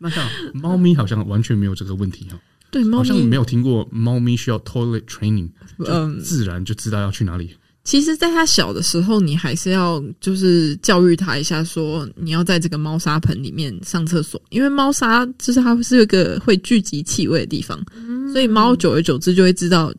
[0.00, 2.38] 那像猫咪好像完全没有这个问题哈。
[2.70, 7.50] 对，猫咪好像没有听过猫咪需要 toilet training，嗯，自然就知道要去哪里。
[7.84, 19.92] 其实，在它小的时候，你还是要就是教育它一下，说你要在这个猫砂盆里面上厕所，因为猫砂就是它是一个会聚集气味的地方，嗯、所以猫久而久之就会知道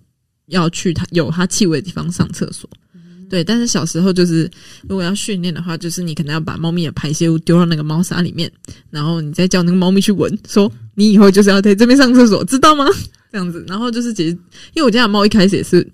[0.47, 2.67] 要去它有它气味的地方上厕所。
[3.29, 4.49] 对，但是小时候就是，
[4.87, 8.51] 如果要训练的话，就是你可能要把猫咪的排泄物丢到那个猫砂里面，
[8.89, 12.85] 然后你再叫那个猫咪去闻，说你以后就是要在这边上厕所，知道吗？
[13.31, 14.31] 这样子，然后就是其实，
[14.73, 15.85] 因为我家的猫一开始也是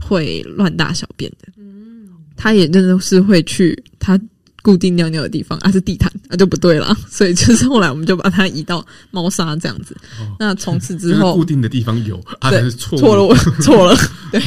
[0.00, 4.20] 会乱大小便的，嗯，它也真的是会去它。
[4.62, 6.94] 固定尿尿的地方，啊是地毯，那、啊、就不对了。
[7.08, 9.96] 所以就是后来我们就把它移到猫砂这样子。
[10.20, 13.96] 哦、那从此之后，固定的地方有，啊、对，错了，我 错了。
[14.30, 14.38] 对，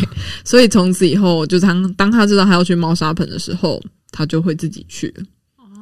[0.46, 5.24] 所以从此以后，就当当他知道他要去猫砂盆的时候，他就会自己去了。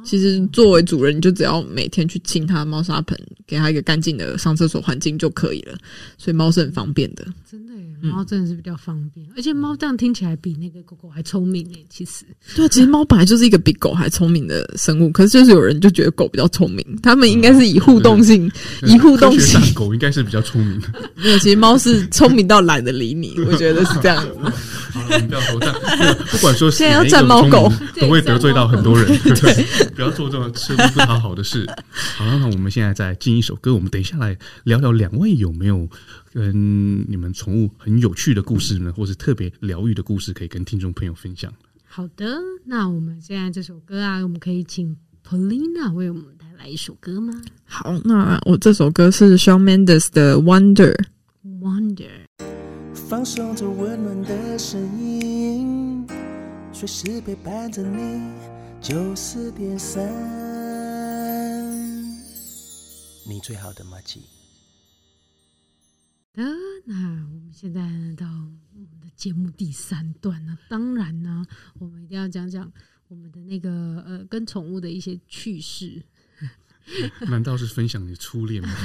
[0.04, 5.76] 其实作为主人，你就只要每天去清它猫砂盆，给它一个干净的上厕所环境就可以了。
[6.18, 7.24] 所以猫是很方便的。
[7.50, 11.86] 真的耶，猫真的是比较方便，嗯、而且猫这样听起来比那个狗狗还聪明诶。
[11.90, 12.24] 其实，
[12.56, 20.88] 对啊，其实猫本来就是一个比狗还聪明的生物，可是就是有人就觉得狗比较聪明，他们应该是以互动性，嗯、以互动性，狗应该是比较聪明的。
[21.14, 24.52] 没有，其实猫是聪明到懒得理你，我觉得是这样子。
[24.92, 25.74] 好了，我们不要说这样，
[26.30, 29.06] 不管说现在要战猫狗，都会得罪到很多人。
[29.22, 29.66] 对。
[29.94, 31.66] 不要做这种吃力不讨好的事。
[32.16, 33.74] 好，那我们现在再进一首歌。
[33.74, 35.88] 我们等一下来聊聊两位有没有
[36.32, 41.52] 跟你们宠物很有趣的故事呢，或是特别疗愈的故事，可以跟听众朋友分享。
[41.84, 44.96] 好的，那我们现在这首歌啊，我们可以请
[45.28, 47.32] Polina 为我们带来一首歌吗？
[47.64, 50.36] 好，那我这首歌是 Shawn Mendes 的。
[50.36, 50.96] Wonder。
[53.12, 56.06] 放松着温暖的声音，
[56.72, 58.22] 随时陪伴着你。
[58.80, 60.08] 九四点三，
[63.28, 64.22] 你最好的麻吉。
[66.32, 66.42] 的
[66.86, 66.96] 那
[67.26, 67.82] 我们现在
[68.16, 68.26] 到
[68.72, 71.44] 我们的节目第三段呢，当然呢，
[71.78, 72.72] 我们一定要讲讲
[73.08, 76.02] 我们的那个呃，跟宠物的一些趣事。
[77.28, 78.68] 难道是分享你初恋吗？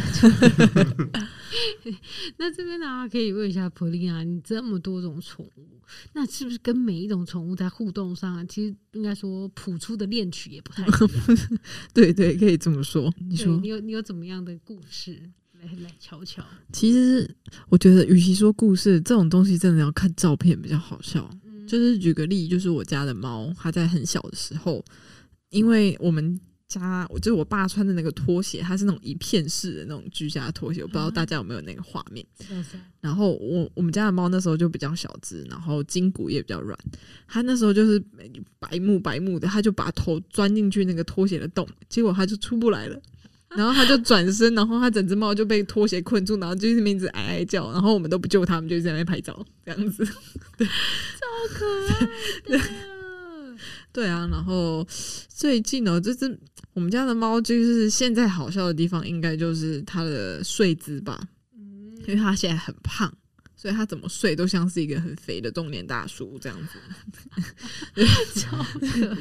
[2.38, 5.68] 那这边呢，可以问一下普利亚，你这么多种宠物，
[6.14, 11.10] 那是不是跟每一种宠物在互动上，其实应该说谱出的恋曲也不太一样？
[11.94, 13.12] 对对，可以这么说。
[13.20, 15.20] 你说你有你有怎么样的故事
[15.54, 16.44] 来来瞧瞧？
[16.72, 17.30] 其实
[17.70, 21.28] 我觉得，与其说故事这种东西，真的要看照片比较好笑。
[21.46, 24.84] 嗯、就是举个例，就是我家的猫，它在很小的时候，
[25.50, 26.40] 因为我们。
[26.68, 32.26] 家，我就是我爸穿的那个拖鞋，它是那种一片式的那种居家拖鞋，我不知道大家有没有那个画面。
[32.50, 32.64] 嗯、
[33.00, 36.78] 然后我我们家的猫那时候就比较小只，然后筋骨也比较软，
[37.28, 38.02] 它那时候就是
[38.60, 43.02] 白目白目的，它就把头钻进去那个拖鞋的洞，结果它就出不来了。
[43.56, 49.34] 然后它就转身，然后它整只猫就被拖鞋困住，然后就一直哀哀叫，然后我们都不救它，我们就在那边拍照，
[49.66, 50.06] 这样子，
[50.58, 52.06] 对，超可爱
[52.58, 52.60] 的。
[53.94, 54.86] 对啊，然后
[55.30, 56.38] 最近呢，就是
[56.78, 61.20] 我们家的猫，就是现在好笑的地方，应该就是它的睡姿吧，
[61.58, 63.12] 嗯，因为它现在很胖，
[63.56, 66.78] 所以它怎么睡都像是一个很肥的中年大叔这样子。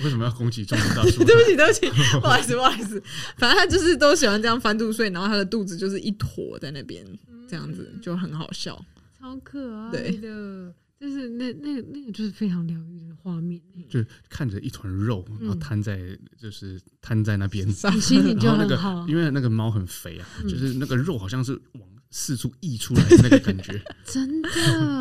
[0.04, 1.24] 为什么要攻击中年大叔？
[1.24, 1.88] 对不起，对不起，
[2.20, 3.02] 不好意思，不好意思，
[3.38, 7.02] 反正它就是都喜欢这样翻肚睡，然后它的肚子就是一坨在那边，
[7.48, 8.78] 这样子就很好笑，
[9.18, 10.74] 超可爱的。
[10.98, 19.06] 就是那那个那个就是非常疗愈的画面，就看着一团肉，然后摊在就是摊在那边，你 心情就很好。
[19.08, 24.50] 因为那个猫很肥啊，就是那个肉好像是往四处溢出来的那个感觉， 真的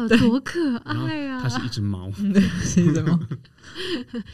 [0.19, 1.41] 多可爱啊！
[1.41, 3.17] 它是一只猫，对，是一只猫。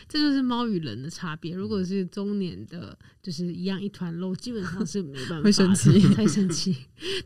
[0.07, 1.55] 这就是猫与人的差别。
[1.55, 6.75] 如果是中年的，就是一样一团肉，基本上是没办法会生气，太生气。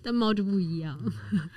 [0.02, 1.00] 但猫就不一样。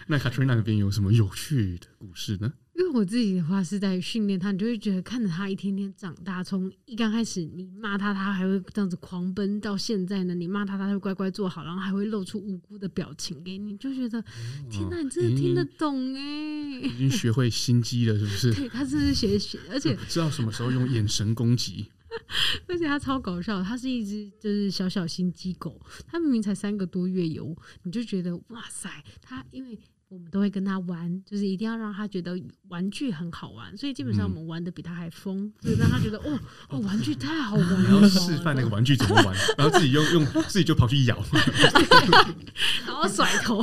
[0.07, 2.53] 那 Katrina 那边有什么有趣的故事呢？
[2.79, 14.23] 因为我自己的话是在训练它，你就会觉得看着它一天天长大，从一刚开始你骂它，它还会这样子狂奔，到现在呢，你骂它，它会乖乖坐好，然后还会露出无辜的表情给你，就觉得
[14.71, 18.55] 天哪，你真的听得懂哎，已经学会心机了，是不是？
[18.55, 21.89] 对，它这是学学，而且知道什么时候用眼神攻击。
[22.69, 28.89] 而且它超搞笑，它是一只就是小小心机狗，它明明才三个多月有，你就觉得哇塞，
[29.21, 29.77] 它因为。
[30.11, 36.39] 我们都会跟他玩，就是一定要让他觉得玩具很好玩，所以基本上我们玩的比他还疯，就是让他觉得哦
[36.71, 37.83] 哦，玩具太好玩了。
[37.83, 41.17] 然后示范那个玩具怎么玩，然后自己用用自己就跑去咬，
[42.87, 43.63] 然后甩头，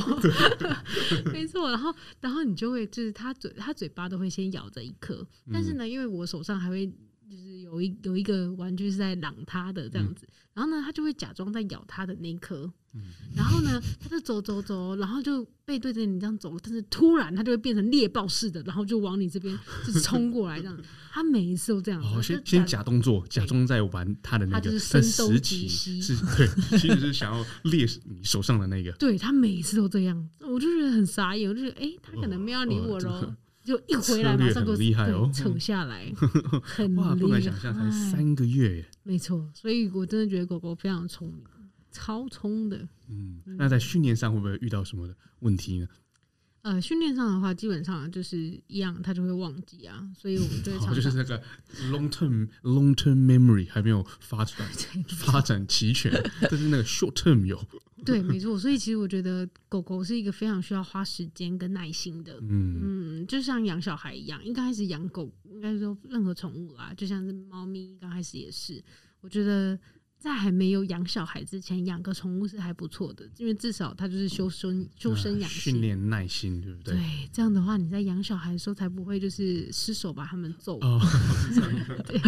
[1.34, 1.72] 没错。
[1.72, 6.92] 然后然后你就会就是他嘴他嘴巴都会先咬着一颗，但是呢，因为我手上还会
[7.30, 12.72] 就是有一有一个玩具是在嚷他的这样子，然后呢，他就会假装在咬他的那一颗。
[13.36, 19.54] 然后呢，他就走走走，然后就背对着你这样走，但是突然他就会变成猎豹似的，然后就往你这边
[19.86, 20.78] 就是冲过来这样。
[21.12, 22.02] 他每一次都这样。
[22.02, 26.48] 哦，先先假动作，假装在玩他的那个，但实际是对，
[26.80, 28.94] 其实是想要猎你手上的那个。
[28.96, 36.10] 对，他每一次都这样，我就觉得很傻眼，我就觉得哎，他可能没有理我喽，就一回来马上就厉害哦，扯下来，
[36.64, 38.86] 很哇，不敢想象才三个月耶。
[39.04, 41.44] 没错，所以我真的觉得狗狗非常聪明。
[41.92, 45.88] 超聪的，嗯，那在训练上会不会遇到什么的问题呢？
[46.66, 51.40] 呃，训练上的话，基本上就是一样，他就会忘记啊，所以我们就会 常常就是那个
[51.92, 54.68] long term long term memory 还没有发展
[55.10, 57.64] 发展齐全，但是那个 short term 有。
[58.04, 68.84] 对，没错，所以其实我觉得狗狗是一个非常需要花时间跟耐心的，嗯嗯，就像养小孩一样，应该开始养狗，应该说任何宠物啦，就像是猫咪，刚开始也是，
[69.22, 69.80] 我觉得。
[70.26, 76.96] 在还没有养小孩之前，养个宠物是还不错的，因为至少它就是修身、修身养性、训练耐心，对不对？
[76.96, 80.80] 对，这样的话，你在养小孩的时候才不会就是失手把他们揍。
[80.80, 81.00] 哦，
[82.08, 82.20] 对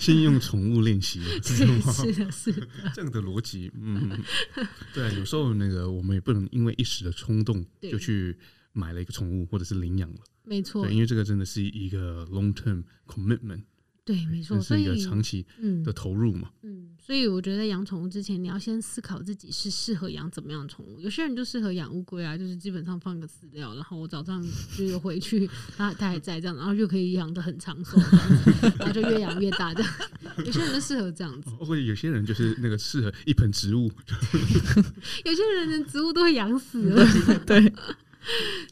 [0.00, 4.18] 先用宠物练习， 是的，是的，这样的逻辑，嗯，
[4.92, 5.14] 对。
[5.16, 8.36] 有时候那个我们也不能因为一时的冲动就去
[8.72, 13.62] 买了一个宠物或者是领养了，没错，对，因为这个真的是一个 long term commitment。
[14.06, 15.44] 对，没错，所以是一个长期
[15.84, 16.48] 的投入嘛。
[16.62, 21.00] 嗯，嗯，所以我觉得养宠物之前，你要先思考自己是适合养怎么样的宠物。
[21.00, 24.40] 有些人就适合养乌龟啊，就是基本上放个饲料，然后我早上
[24.78, 27.98] 就有回去，它它还在这样，然后就可以养的很长寿，
[28.78, 29.92] 然后就越养越大这样。
[30.46, 33.90] 有些人就适合这样子，或者有些人就是那个适合一盆植物，
[35.26, 37.04] 有些人连植物都会养死了。
[37.44, 37.60] 对，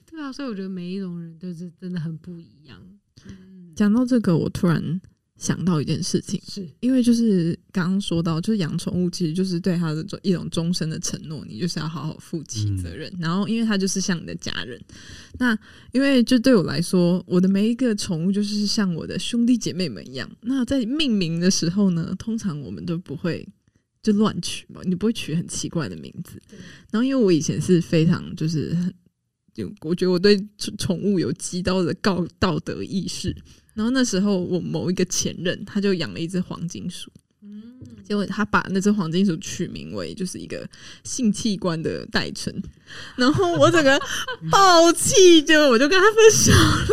[0.08, 2.80] 对啊，所以我觉得每一种人都是真的很不一样。
[3.74, 5.00] 讲到这个，我突然。
[5.44, 13.12] 想到一件事情，是因为就是刚刚说到，就是养宠物其实就是对它的一种终身的承诺，你就是要好好负起责任。
[13.16, 14.80] 嗯、然后，因为它就是像你的家人，
[15.38, 15.56] 那
[15.92, 20.26] 因为就对我来说，我的每一个宠物就是像我的兄弟姐妹们一样。
[20.40, 23.46] 那在命名的时候呢，通常我们都不会
[24.02, 26.40] 就乱取嘛，你不会取很奇怪的名字。
[26.90, 28.94] 然后，因为我以前是非常就是很，
[29.52, 30.42] 就我觉得我对
[30.78, 33.36] 宠物有极高的道道德意识。
[33.74, 37.10] 然后那时候，我某一个前任，他就养了一只黄金鼠。
[38.06, 40.68] 结果他把那只黄金鼠取名为就是一个
[41.04, 42.52] 性器官的代称，
[43.16, 43.98] 然后我整个
[44.50, 46.86] 暴气，就我就跟他分手了。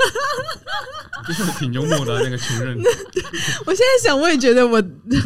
[1.27, 2.77] 就是挺幽默的、啊、那个前任。
[3.65, 4.81] 我现在想，我也觉得我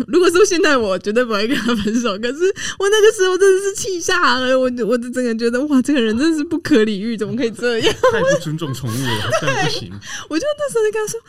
[0.07, 2.39] 如果说现在我绝对不会跟他分手，可是
[2.79, 7.95] 我那个时候真的是气下了，我我就整个觉得哇，这个人真的是不可理喻，怎么可以这样？
[8.11, 9.93] 太不尊重宠物了，真不行。
[10.29, 11.21] 我就那时候就跟他说。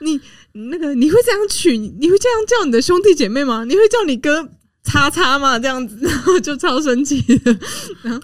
[0.00, 0.20] 你
[0.52, 1.76] 那个你会这样取？
[1.76, 3.64] 你会这样叫你的兄弟姐妹吗？
[3.64, 4.48] 你会叫你哥
[4.84, 5.58] 叉叉吗？
[5.58, 7.22] 这样子，然后就超生气。
[8.02, 8.20] 然后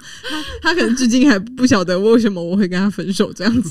[0.61, 3.71] 他他可能至今还不晓得为什么我会跟他分手这样子。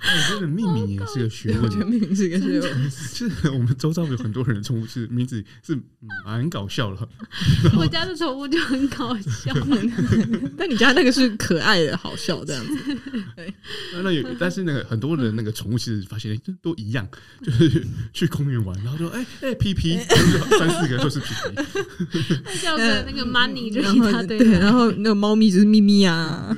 [0.30, 2.90] 我觉得命名也是个学问，我觉得命名是个学问。
[2.90, 5.78] 是我们周遭有很多人的宠物是名字是
[6.24, 7.08] 蛮搞笑的。
[7.76, 9.54] 我家的宠物就很搞笑，
[10.56, 12.98] 但你家那个是可爱的好笑这样子。
[13.36, 13.52] 对，
[14.02, 17.06] 那有，但是那个很多人那个宠物其实发现都一样，
[17.42, 19.98] 就是去公园玩，然后说哎哎皮皮，
[20.58, 22.60] 三四个都是皮皮。
[22.62, 26.56] 叫个那个 money 就一大堆，对，然后那个猫咪就是咪咪啊。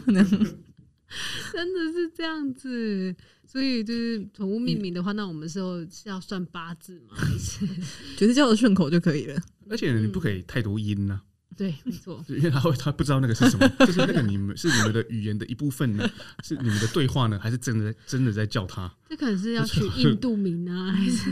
[1.52, 3.14] 真的是这样子，
[3.46, 7.14] 所以就是宠物命名的话，那我们时候是要算八字吗？
[7.16, 7.66] 还是
[8.16, 9.40] 觉得叫的顺口就可以了？
[9.70, 11.31] 而且你不可以太多音呢、啊。
[11.56, 16.08] 对，没错， 因为他会他不知道那个是什么， 就是那个你们是你们的语言的一部分呢，
[16.42, 18.92] 是你们的对话呢，还是真的真的在叫他？
[19.08, 21.30] 这可能是要取印度名啊，还是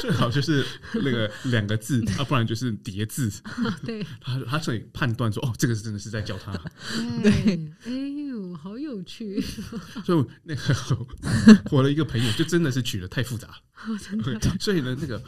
[0.00, 3.32] 最好就是那个两个字啊，不然就是叠字。
[3.84, 6.52] 对，他他所以判断说，哦，这个是真的是在叫他。
[7.22, 7.32] 对，
[7.84, 7.90] 哎
[8.28, 9.40] 呦，好有趣。
[10.04, 11.06] 所以那个
[11.70, 13.54] 我的一个朋友就真的是取的太复杂了。
[14.58, 15.22] 所以呢，那个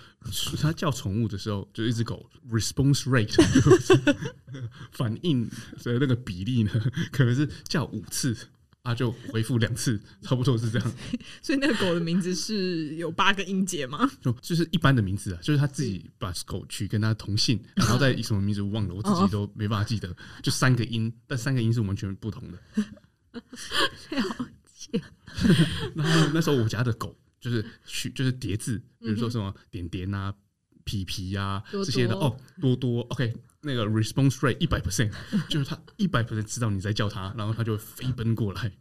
[0.61, 3.35] 他叫宠物的时候，就一只狗 response rate
[4.93, 5.49] 反应
[5.85, 6.71] 的那个比例呢，
[7.13, 8.37] 可能是叫五次
[8.83, 10.93] 啊，就回复两次，差不多是这样。
[11.43, 14.11] 所以那个狗的名字是有八个音节吗？
[14.21, 20.17] 就就是一般的名字啊，就是他自己把狗取跟他同姓，然后再以什么名字忘了，我自己都没办法记得。
[20.42, 22.59] 就三个音，但三个音是完全不同的。
[24.11, 25.01] 了解。
[25.94, 30.35] 然后那时候我家的狗就是取就是叠字，比如说什么点点啊、
[30.85, 33.35] 皮皮啊这些的哦，多多 OK。
[33.63, 35.13] 那个 response rate 一百 percent，
[35.47, 38.73] 就是他一百 percent 知道你在叫他，然后他就会飞奔过来。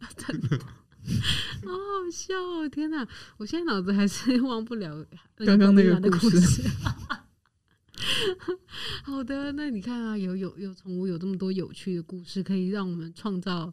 [1.62, 2.68] 好好笑哦！
[2.68, 3.06] 天哪，
[3.36, 5.04] 我现在脑子还是忘不了
[5.36, 6.62] 刚刚那个故事。
[9.04, 13.70] 好的，那你看啊，有有有宠物有这么多有趣的故事，可以让我们创造，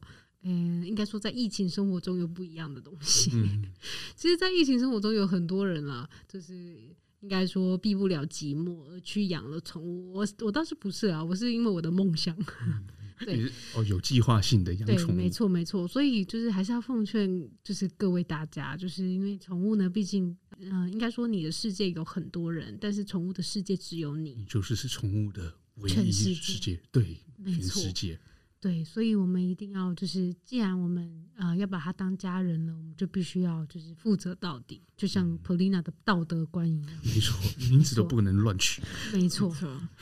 [0.48, 3.32] 嗯，应该说在疫情生活中有不一样的东西。
[3.34, 3.64] 嗯、
[4.16, 6.78] 其实，在疫情生活中有很多人啦，就是。
[7.22, 12.34] 应该说避不了寂寞而去养了宠物，我我倒是不是啊，我是因为我的梦想。
[12.62, 12.86] 嗯、
[13.26, 15.88] 对哦，有计划性的养宠物，没错没错。
[15.88, 28.20] 所以就是还是要奉劝，就是各位大家，就是因为宠物呢，毕竟嗯、呃，应该说你的世界有很多人，但是宠物的世界只有你，你就是是宠物的唯一世界，世界对，全世界。
[28.68, 36.91] 对，所以我们一定要就是，既然我们啊、呃、要把他当家人了，我们就必须要就是负责到底，就像 Polina 的道德观一样。
[37.01, 37.39] 没错，
[37.70, 38.82] 名字都不能乱取。
[39.13, 39.55] 没错，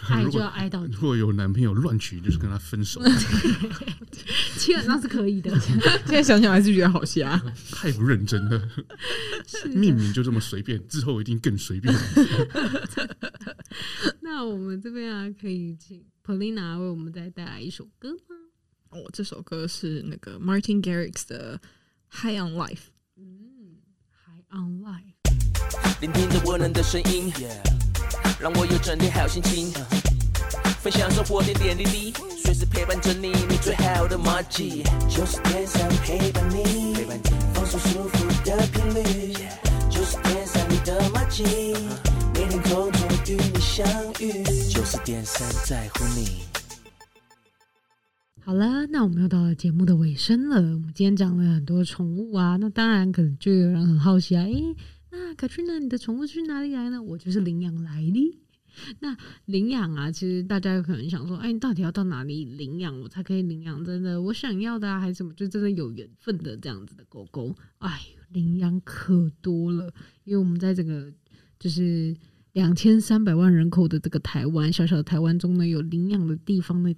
[0.09, 0.91] 爱就要爱到底。
[0.93, 2.99] 如果有男朋友乱取，就是跟他分手。
[4.57, 5.55] 基本上是可以的。
[5.61, 7.37] 现在想想还是觉得好瞎，
[7.71, 8.67] 太不认真了。
[9.75, 11.93] 命名就这么随便，之后一定更随便。
[14.21, 18.35] 那我们这边啊，可以请 Polina 为我们再带来一首歌吗？
[18.95, 21.59] 我、哦、这首歌是那个 Martin Garrix 的
[22.09, 22.87] High on Life。
[23.17, 23.75] 嗯
[24.25, 25.99] ，High on Life。
[25.99, 27.59] 聆听着温暖的声音，yeah,
[28.39, 29.73] 让我有整天好心情。
[30.81, 34.81] 分享生活点点滴滴，随时陪伴着你，你最好的麻吉。
[35.09, 39.33] 就是天上陪伴你，陪伴你放松舒服的频率。
[39.89, 41.43] 就是天上你的麻吉，
[42.33, 43.85] 每天空中与你相
[44.21, 44.41] 遇。
[44.69, 46.54] 就是点三在乎你。
[48.45, 50.57] 好了，那我们又到了节目的尾声了。
[50.57, 54.75] 我们今天讲了很多宠物啊，那当然可能就有人很好奇啊，诶、
[55.09, 57.01] 那 Katrina，你的宠物去哪里来呢？
[57.01, 58.37] 我就是领养来的。
[58.99, 63.83] 那领养啊，其实大家有可能想说，哎、你到底要到哪里领养我才可以领养？
[63.83, 65.33] 真的，我想要的啊，还是什么？
[65.33, 67.55] 就真的有缘分的这样子的狗狗？
[67.79, 69.91] 哎，领养可多了，
[70.23, 71.11] 因为我们在这个
[71.57, 72.15] 就是
[72.53, 76.93] 两千三百万人口的这个台湾，小小的台湾中呢，有领养的地方呢。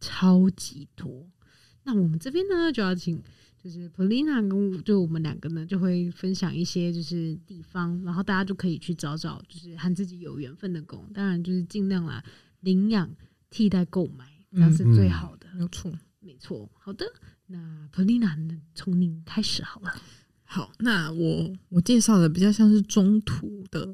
[0.00, 1.28] 超级多，
[1.84, 3.22] 那我们这边呢就要请，
[3.62, 12.24] 就是 Polina 跟就我们两个呢就会分享一些就是地方，然后大家就可以去找找，就是和自己有缘分的狗，当然就是尽量啦
[12.60, 13.14] 领养
[13.50, 15.46] 替代购买，这样是最好的。
[15.54, 16.70] 没错，没错。
[16.72, 17.04] 好的，
[17.46, 19.94] 那 Polina 呢，从您开始好了。
[20.44, 23.92] 好，那我我介绍的比较像是中途的。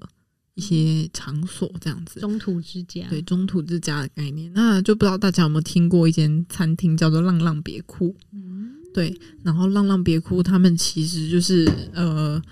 [0.57, 12.43] 一些场所这样子，中途之家，对，中途之家的概念，那就不知道大家有没有听过一间餐厅叫做浪浪别哭，嗯，对，然后浪浪别哭，他们其实就是呃，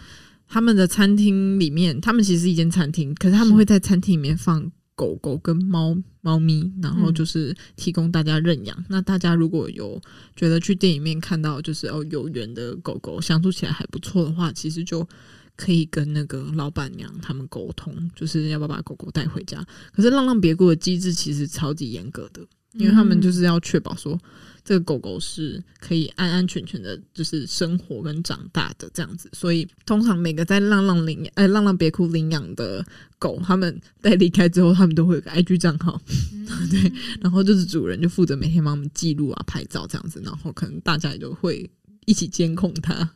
[0.47, 8.77] 他们的餐厅里面，他们其实是一间餐厅，可是他们会在餐厅里面放狗狗跟猫猫咪，然后就是提供大家认养。
[8.81, 8.85] 嗯。
[8.91, 9.99] 那大家如果有
[10.37, 15.09] 觉得去店里面看到就是哦有缘的狗狗相处起来还不错的话，其实就。
[15.57, 19.65] 可以跟那个老板娘他们沟通，就是要不要把狗狗带回家。
[19.93, 22.41] 可是浪浪别哭的机制其实超级严格的，
[22.73, 24.19] 因为他们就是要确保说
[24.65, 29.29] 这个狗狗是可以安安全全的，就是生活跟长大的这样子。
[29.33, 32.85] 所以通常每个在浪浪领哎浪浪别哭领养的
[33.19, 36.01] 狗，他们在离开之后，他们都会有个 IG 账号，
[36.71, 41.71] 对，然后就是主人就负责每天帮他们记录啊、拍照这样子，然后可能大家也都会
[42.07, 43.09] 一起监控它。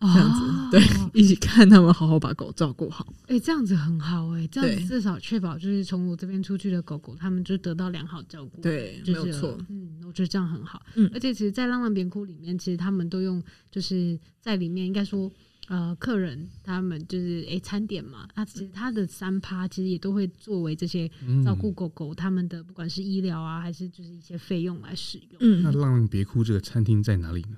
[0.00, 0.82] 这样子，哦，对，
[1.14, 3.06] 一起看他们好好把狗照顾好。
[3.22, 8.60] 哎，欸，这样子很好哎，欸，这样子至少确保就是从我这边出去的狗狗，他们就得到良好照顾。
[8.60, 9.58] 对，就是，没有错。
[9.68, 10.82] 嗯，我觉得这样很好。
[10.96, 15.32] 嗯，而且其实，在浪浪别哭里面，其实他们都用就是在里面，应该说，
[15.68, 21.10] 呃，客人他们就是哎，欸，餐点嘛，那其实他的三趴其实也都会作为这些
[21.42, 25.38] 照顾狗狗他们的不管是医疗啊，还是就是一些费用来使用。
[25.40, 27.56] 嗯，那浪浪别哭这个餐厅在哪里呢？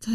[0.00, 0.10] 在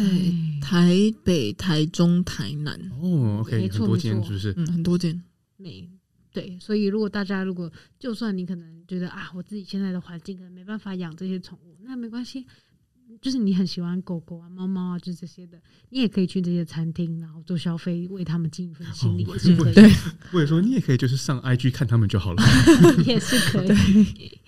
[0.60, 4.52] 台北、台中、台南哦，OK，很多间是不是？
[4.56, 5.22] 嗯，很多间。
[5.56, 5.88] 没
[6.32, 12.44] 对，所以如果大家如果就算你可能觉得啊，我自己现在的环境可能没办法养这些宠物，那没关系，
[13.22, 15.56] 就是你很喜欢狗狗啊、猫猫啊，就这些的，
[15.90, 19.74] 你也可以去这些餐厅，然后做消费，为他们尽一份心力也是可以。
[19.74, 19.88] 对，
[20.32, 22.42] 或者说你也可以就是上 IG 看他们就好了，
[23.06, 24.38] 也是可以，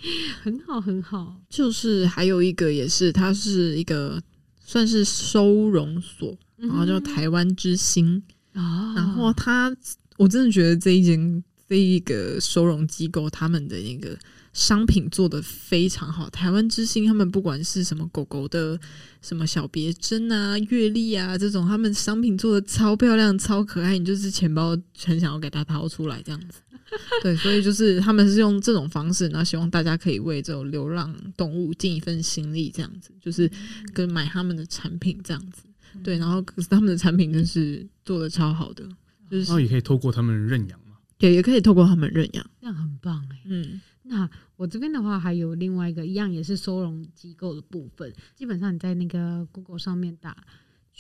[0.43, 1.41] 很好很好。
[1.49, 4.21] 就是还有一个也是，它是一个。
[4.69, 8.23] 算是收容所，然后叫台湾之星。
[8.53, 9.75] 哦，然后他，
[10.19, 14.15] 我真的觉得这一间这一个收容机构，他们的那个
[14.53, 16.29] 商品做的非常好。
[16.29, 18.79] 台湾之星，他们不管是什么狗狗的
[19.23, 26.61] 什么小别针啊、月历啊这种，他们商品做的超漂亮、超可爱，你就是钱包很想要给它掏出来这样子。
[27.23, 33.51] 对，所以就是他们是用这种方式，然后希望大家可以为这种流浪动物尽一份心力，这样子，就是
[33.93, 35.63] 跟买他们的产品这样子。
[36.03, 38.85] 对，然后可是他们的产品真是做的超好的，
[39.31, 43.41] 就是然后也可以透过他们认养嘛，对，也可以透过他们认养，这样很棒哎。
[43.47, 50.37] 嗯，那我这边的话还有另外一个一样也是收容机构的部分，基本上你在那个 Google 上面打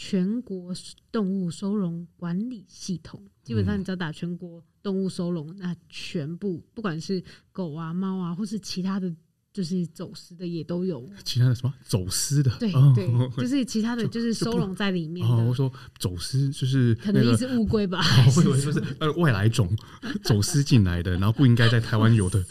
[0.00, 0.72] 全国
[1.10, 7.20] 动物收容管理系统，基本上你只要打全国动物收容，那全部不管是
[7.50, 9.12] 狗啊、猫啊，或是其他的。
[9.50, 12.50] 就是走私的也都有，其他的什么走私的？
[12.60, 13.08] 对对，
[13.42, 15.34] 就是其他的就是收容在里面的。
[15.34, 18.00] 哦，我说走私就是可能一只乌龟吧？
[18.36, 19.68] 我以为说是呃外来种
[20.22, 22.44] 走私进来的，然后不应该在台湾有的。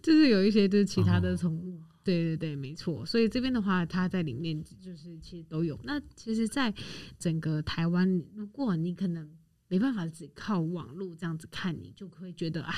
[0.00, 3.04] 就是有一些就是其他的宠物，对对对，没错。
[3.04, 5.78] 所以这边的话，它在里面就是其实都有。
[5.84, 6.72] 那其实，在
[7.18, 9.28] 整个台湾，如果你可能
[9.68, 12.74] 没办法只靠网络这样子看，你就会觉得啊。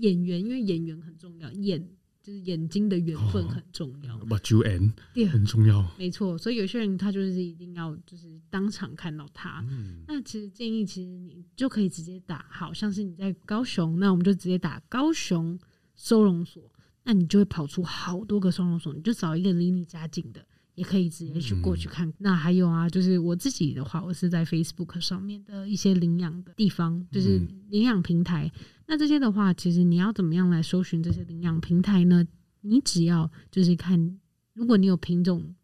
[0.00, 1.82] 演员，因为演员很重要，眼
[2.22, 6.36] 就是眼睛的缘分很重要，把主演很重要，没错。
[6.36, 9.64] 所以有些人他就是一定要就是当场看到他。
[9.70, 15.58] 嗯、那其实建议，其实你就可以直接打，好像是你在高雄，那我们就直接打高雄
[15.94, 16.70] 收容所，
[17.06, 20.44] 那你就会跑出好多个收容所，你就找一个离你家近的。
[20.74, 22.06] 也可以直接去过去看。
[22.06, 27.40] 嗯、那还有啊，就是我自己的话，我是在 Facebook 上面的一些领养的地方，就是
[27.70, 28.46] 领养平台。
[28.54, 32.28] 嗯、那这些的话，其实你要怎么样来搜寻这些领养平台呢？
[32.60, 34.18] 你只要就是看，
[34.52, 35.54] 如果你有品种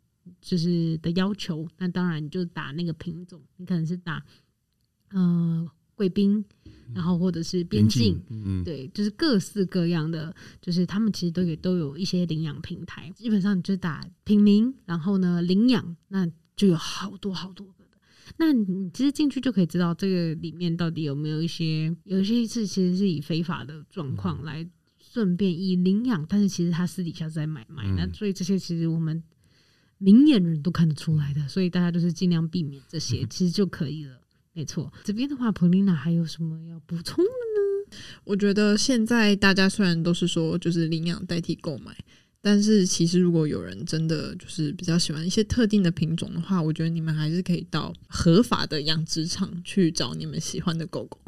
[0.41, 3.43] 就是的要求，那当然你就打那个品种。
[3.59, 4.25] 你可能是打
[5.11, 6.45] 呃贵宾。
[6.95, 17.97] 然后或者是边境，嗯，对，就是各式各样的，就是他们其实都有都有一些领养平台，基本上你就打品名，然后呢领养，那就有好多好多个的。
[18.37, 24.69] 那你其实进去就可以知道这个里面到底有没有一些，有一些是其实是以非法的状况来
[25.01, 29.23] 顺便以领养，但是其实他私底下在买卖，嗯、那所以这些其实我们
[29.97, 34.19] 明眼人都看得出来的，所以大家就是尽量避免这些， 其实就可以了。
[34.55, 37.97] 没错，这边的话，Polina 还有什么要补充的呢？
[38.25, 41.97] 我觉得现在大家虽然都是说就是领养代替购买，
[42.41, 51.19] 但是其实如果有人真的就是比较喜欢一些特定的品种的话，我觉得你们还是可以到合法的养殖场去找你们喜欢的狗狗。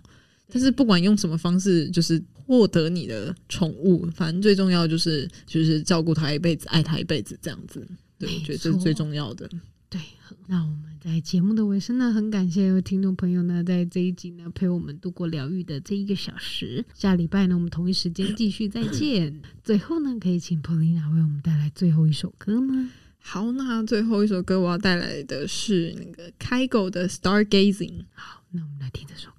[0.52, 7.86] 但是不管用什么方式，就是获得你的宠物，反正最重要就是就是照顾它一辈子，爱它一辈子这样子。
[8.18, 9.48] 对，我觉得这是最重要的。
[9.94, 10.00] 对，
[10.48, 16.84] 那我们在节目的尾声呢，很感谢听众朋友呢，在这一集呢陪我们度过疗愈的这一个小时。
[16.92, 19.40] 下礼拜呢，我们同一时间继续再见。
[19.62, 22.90] 最后呢，可以请 Polina 为我们带来最后一首歌吗？
[23.20, 28.06] 好，那最后一首歌我要带来的是那个 Kygo 的 Stargazing。
[28.12, 29.33] 好，那我们来听这首歌。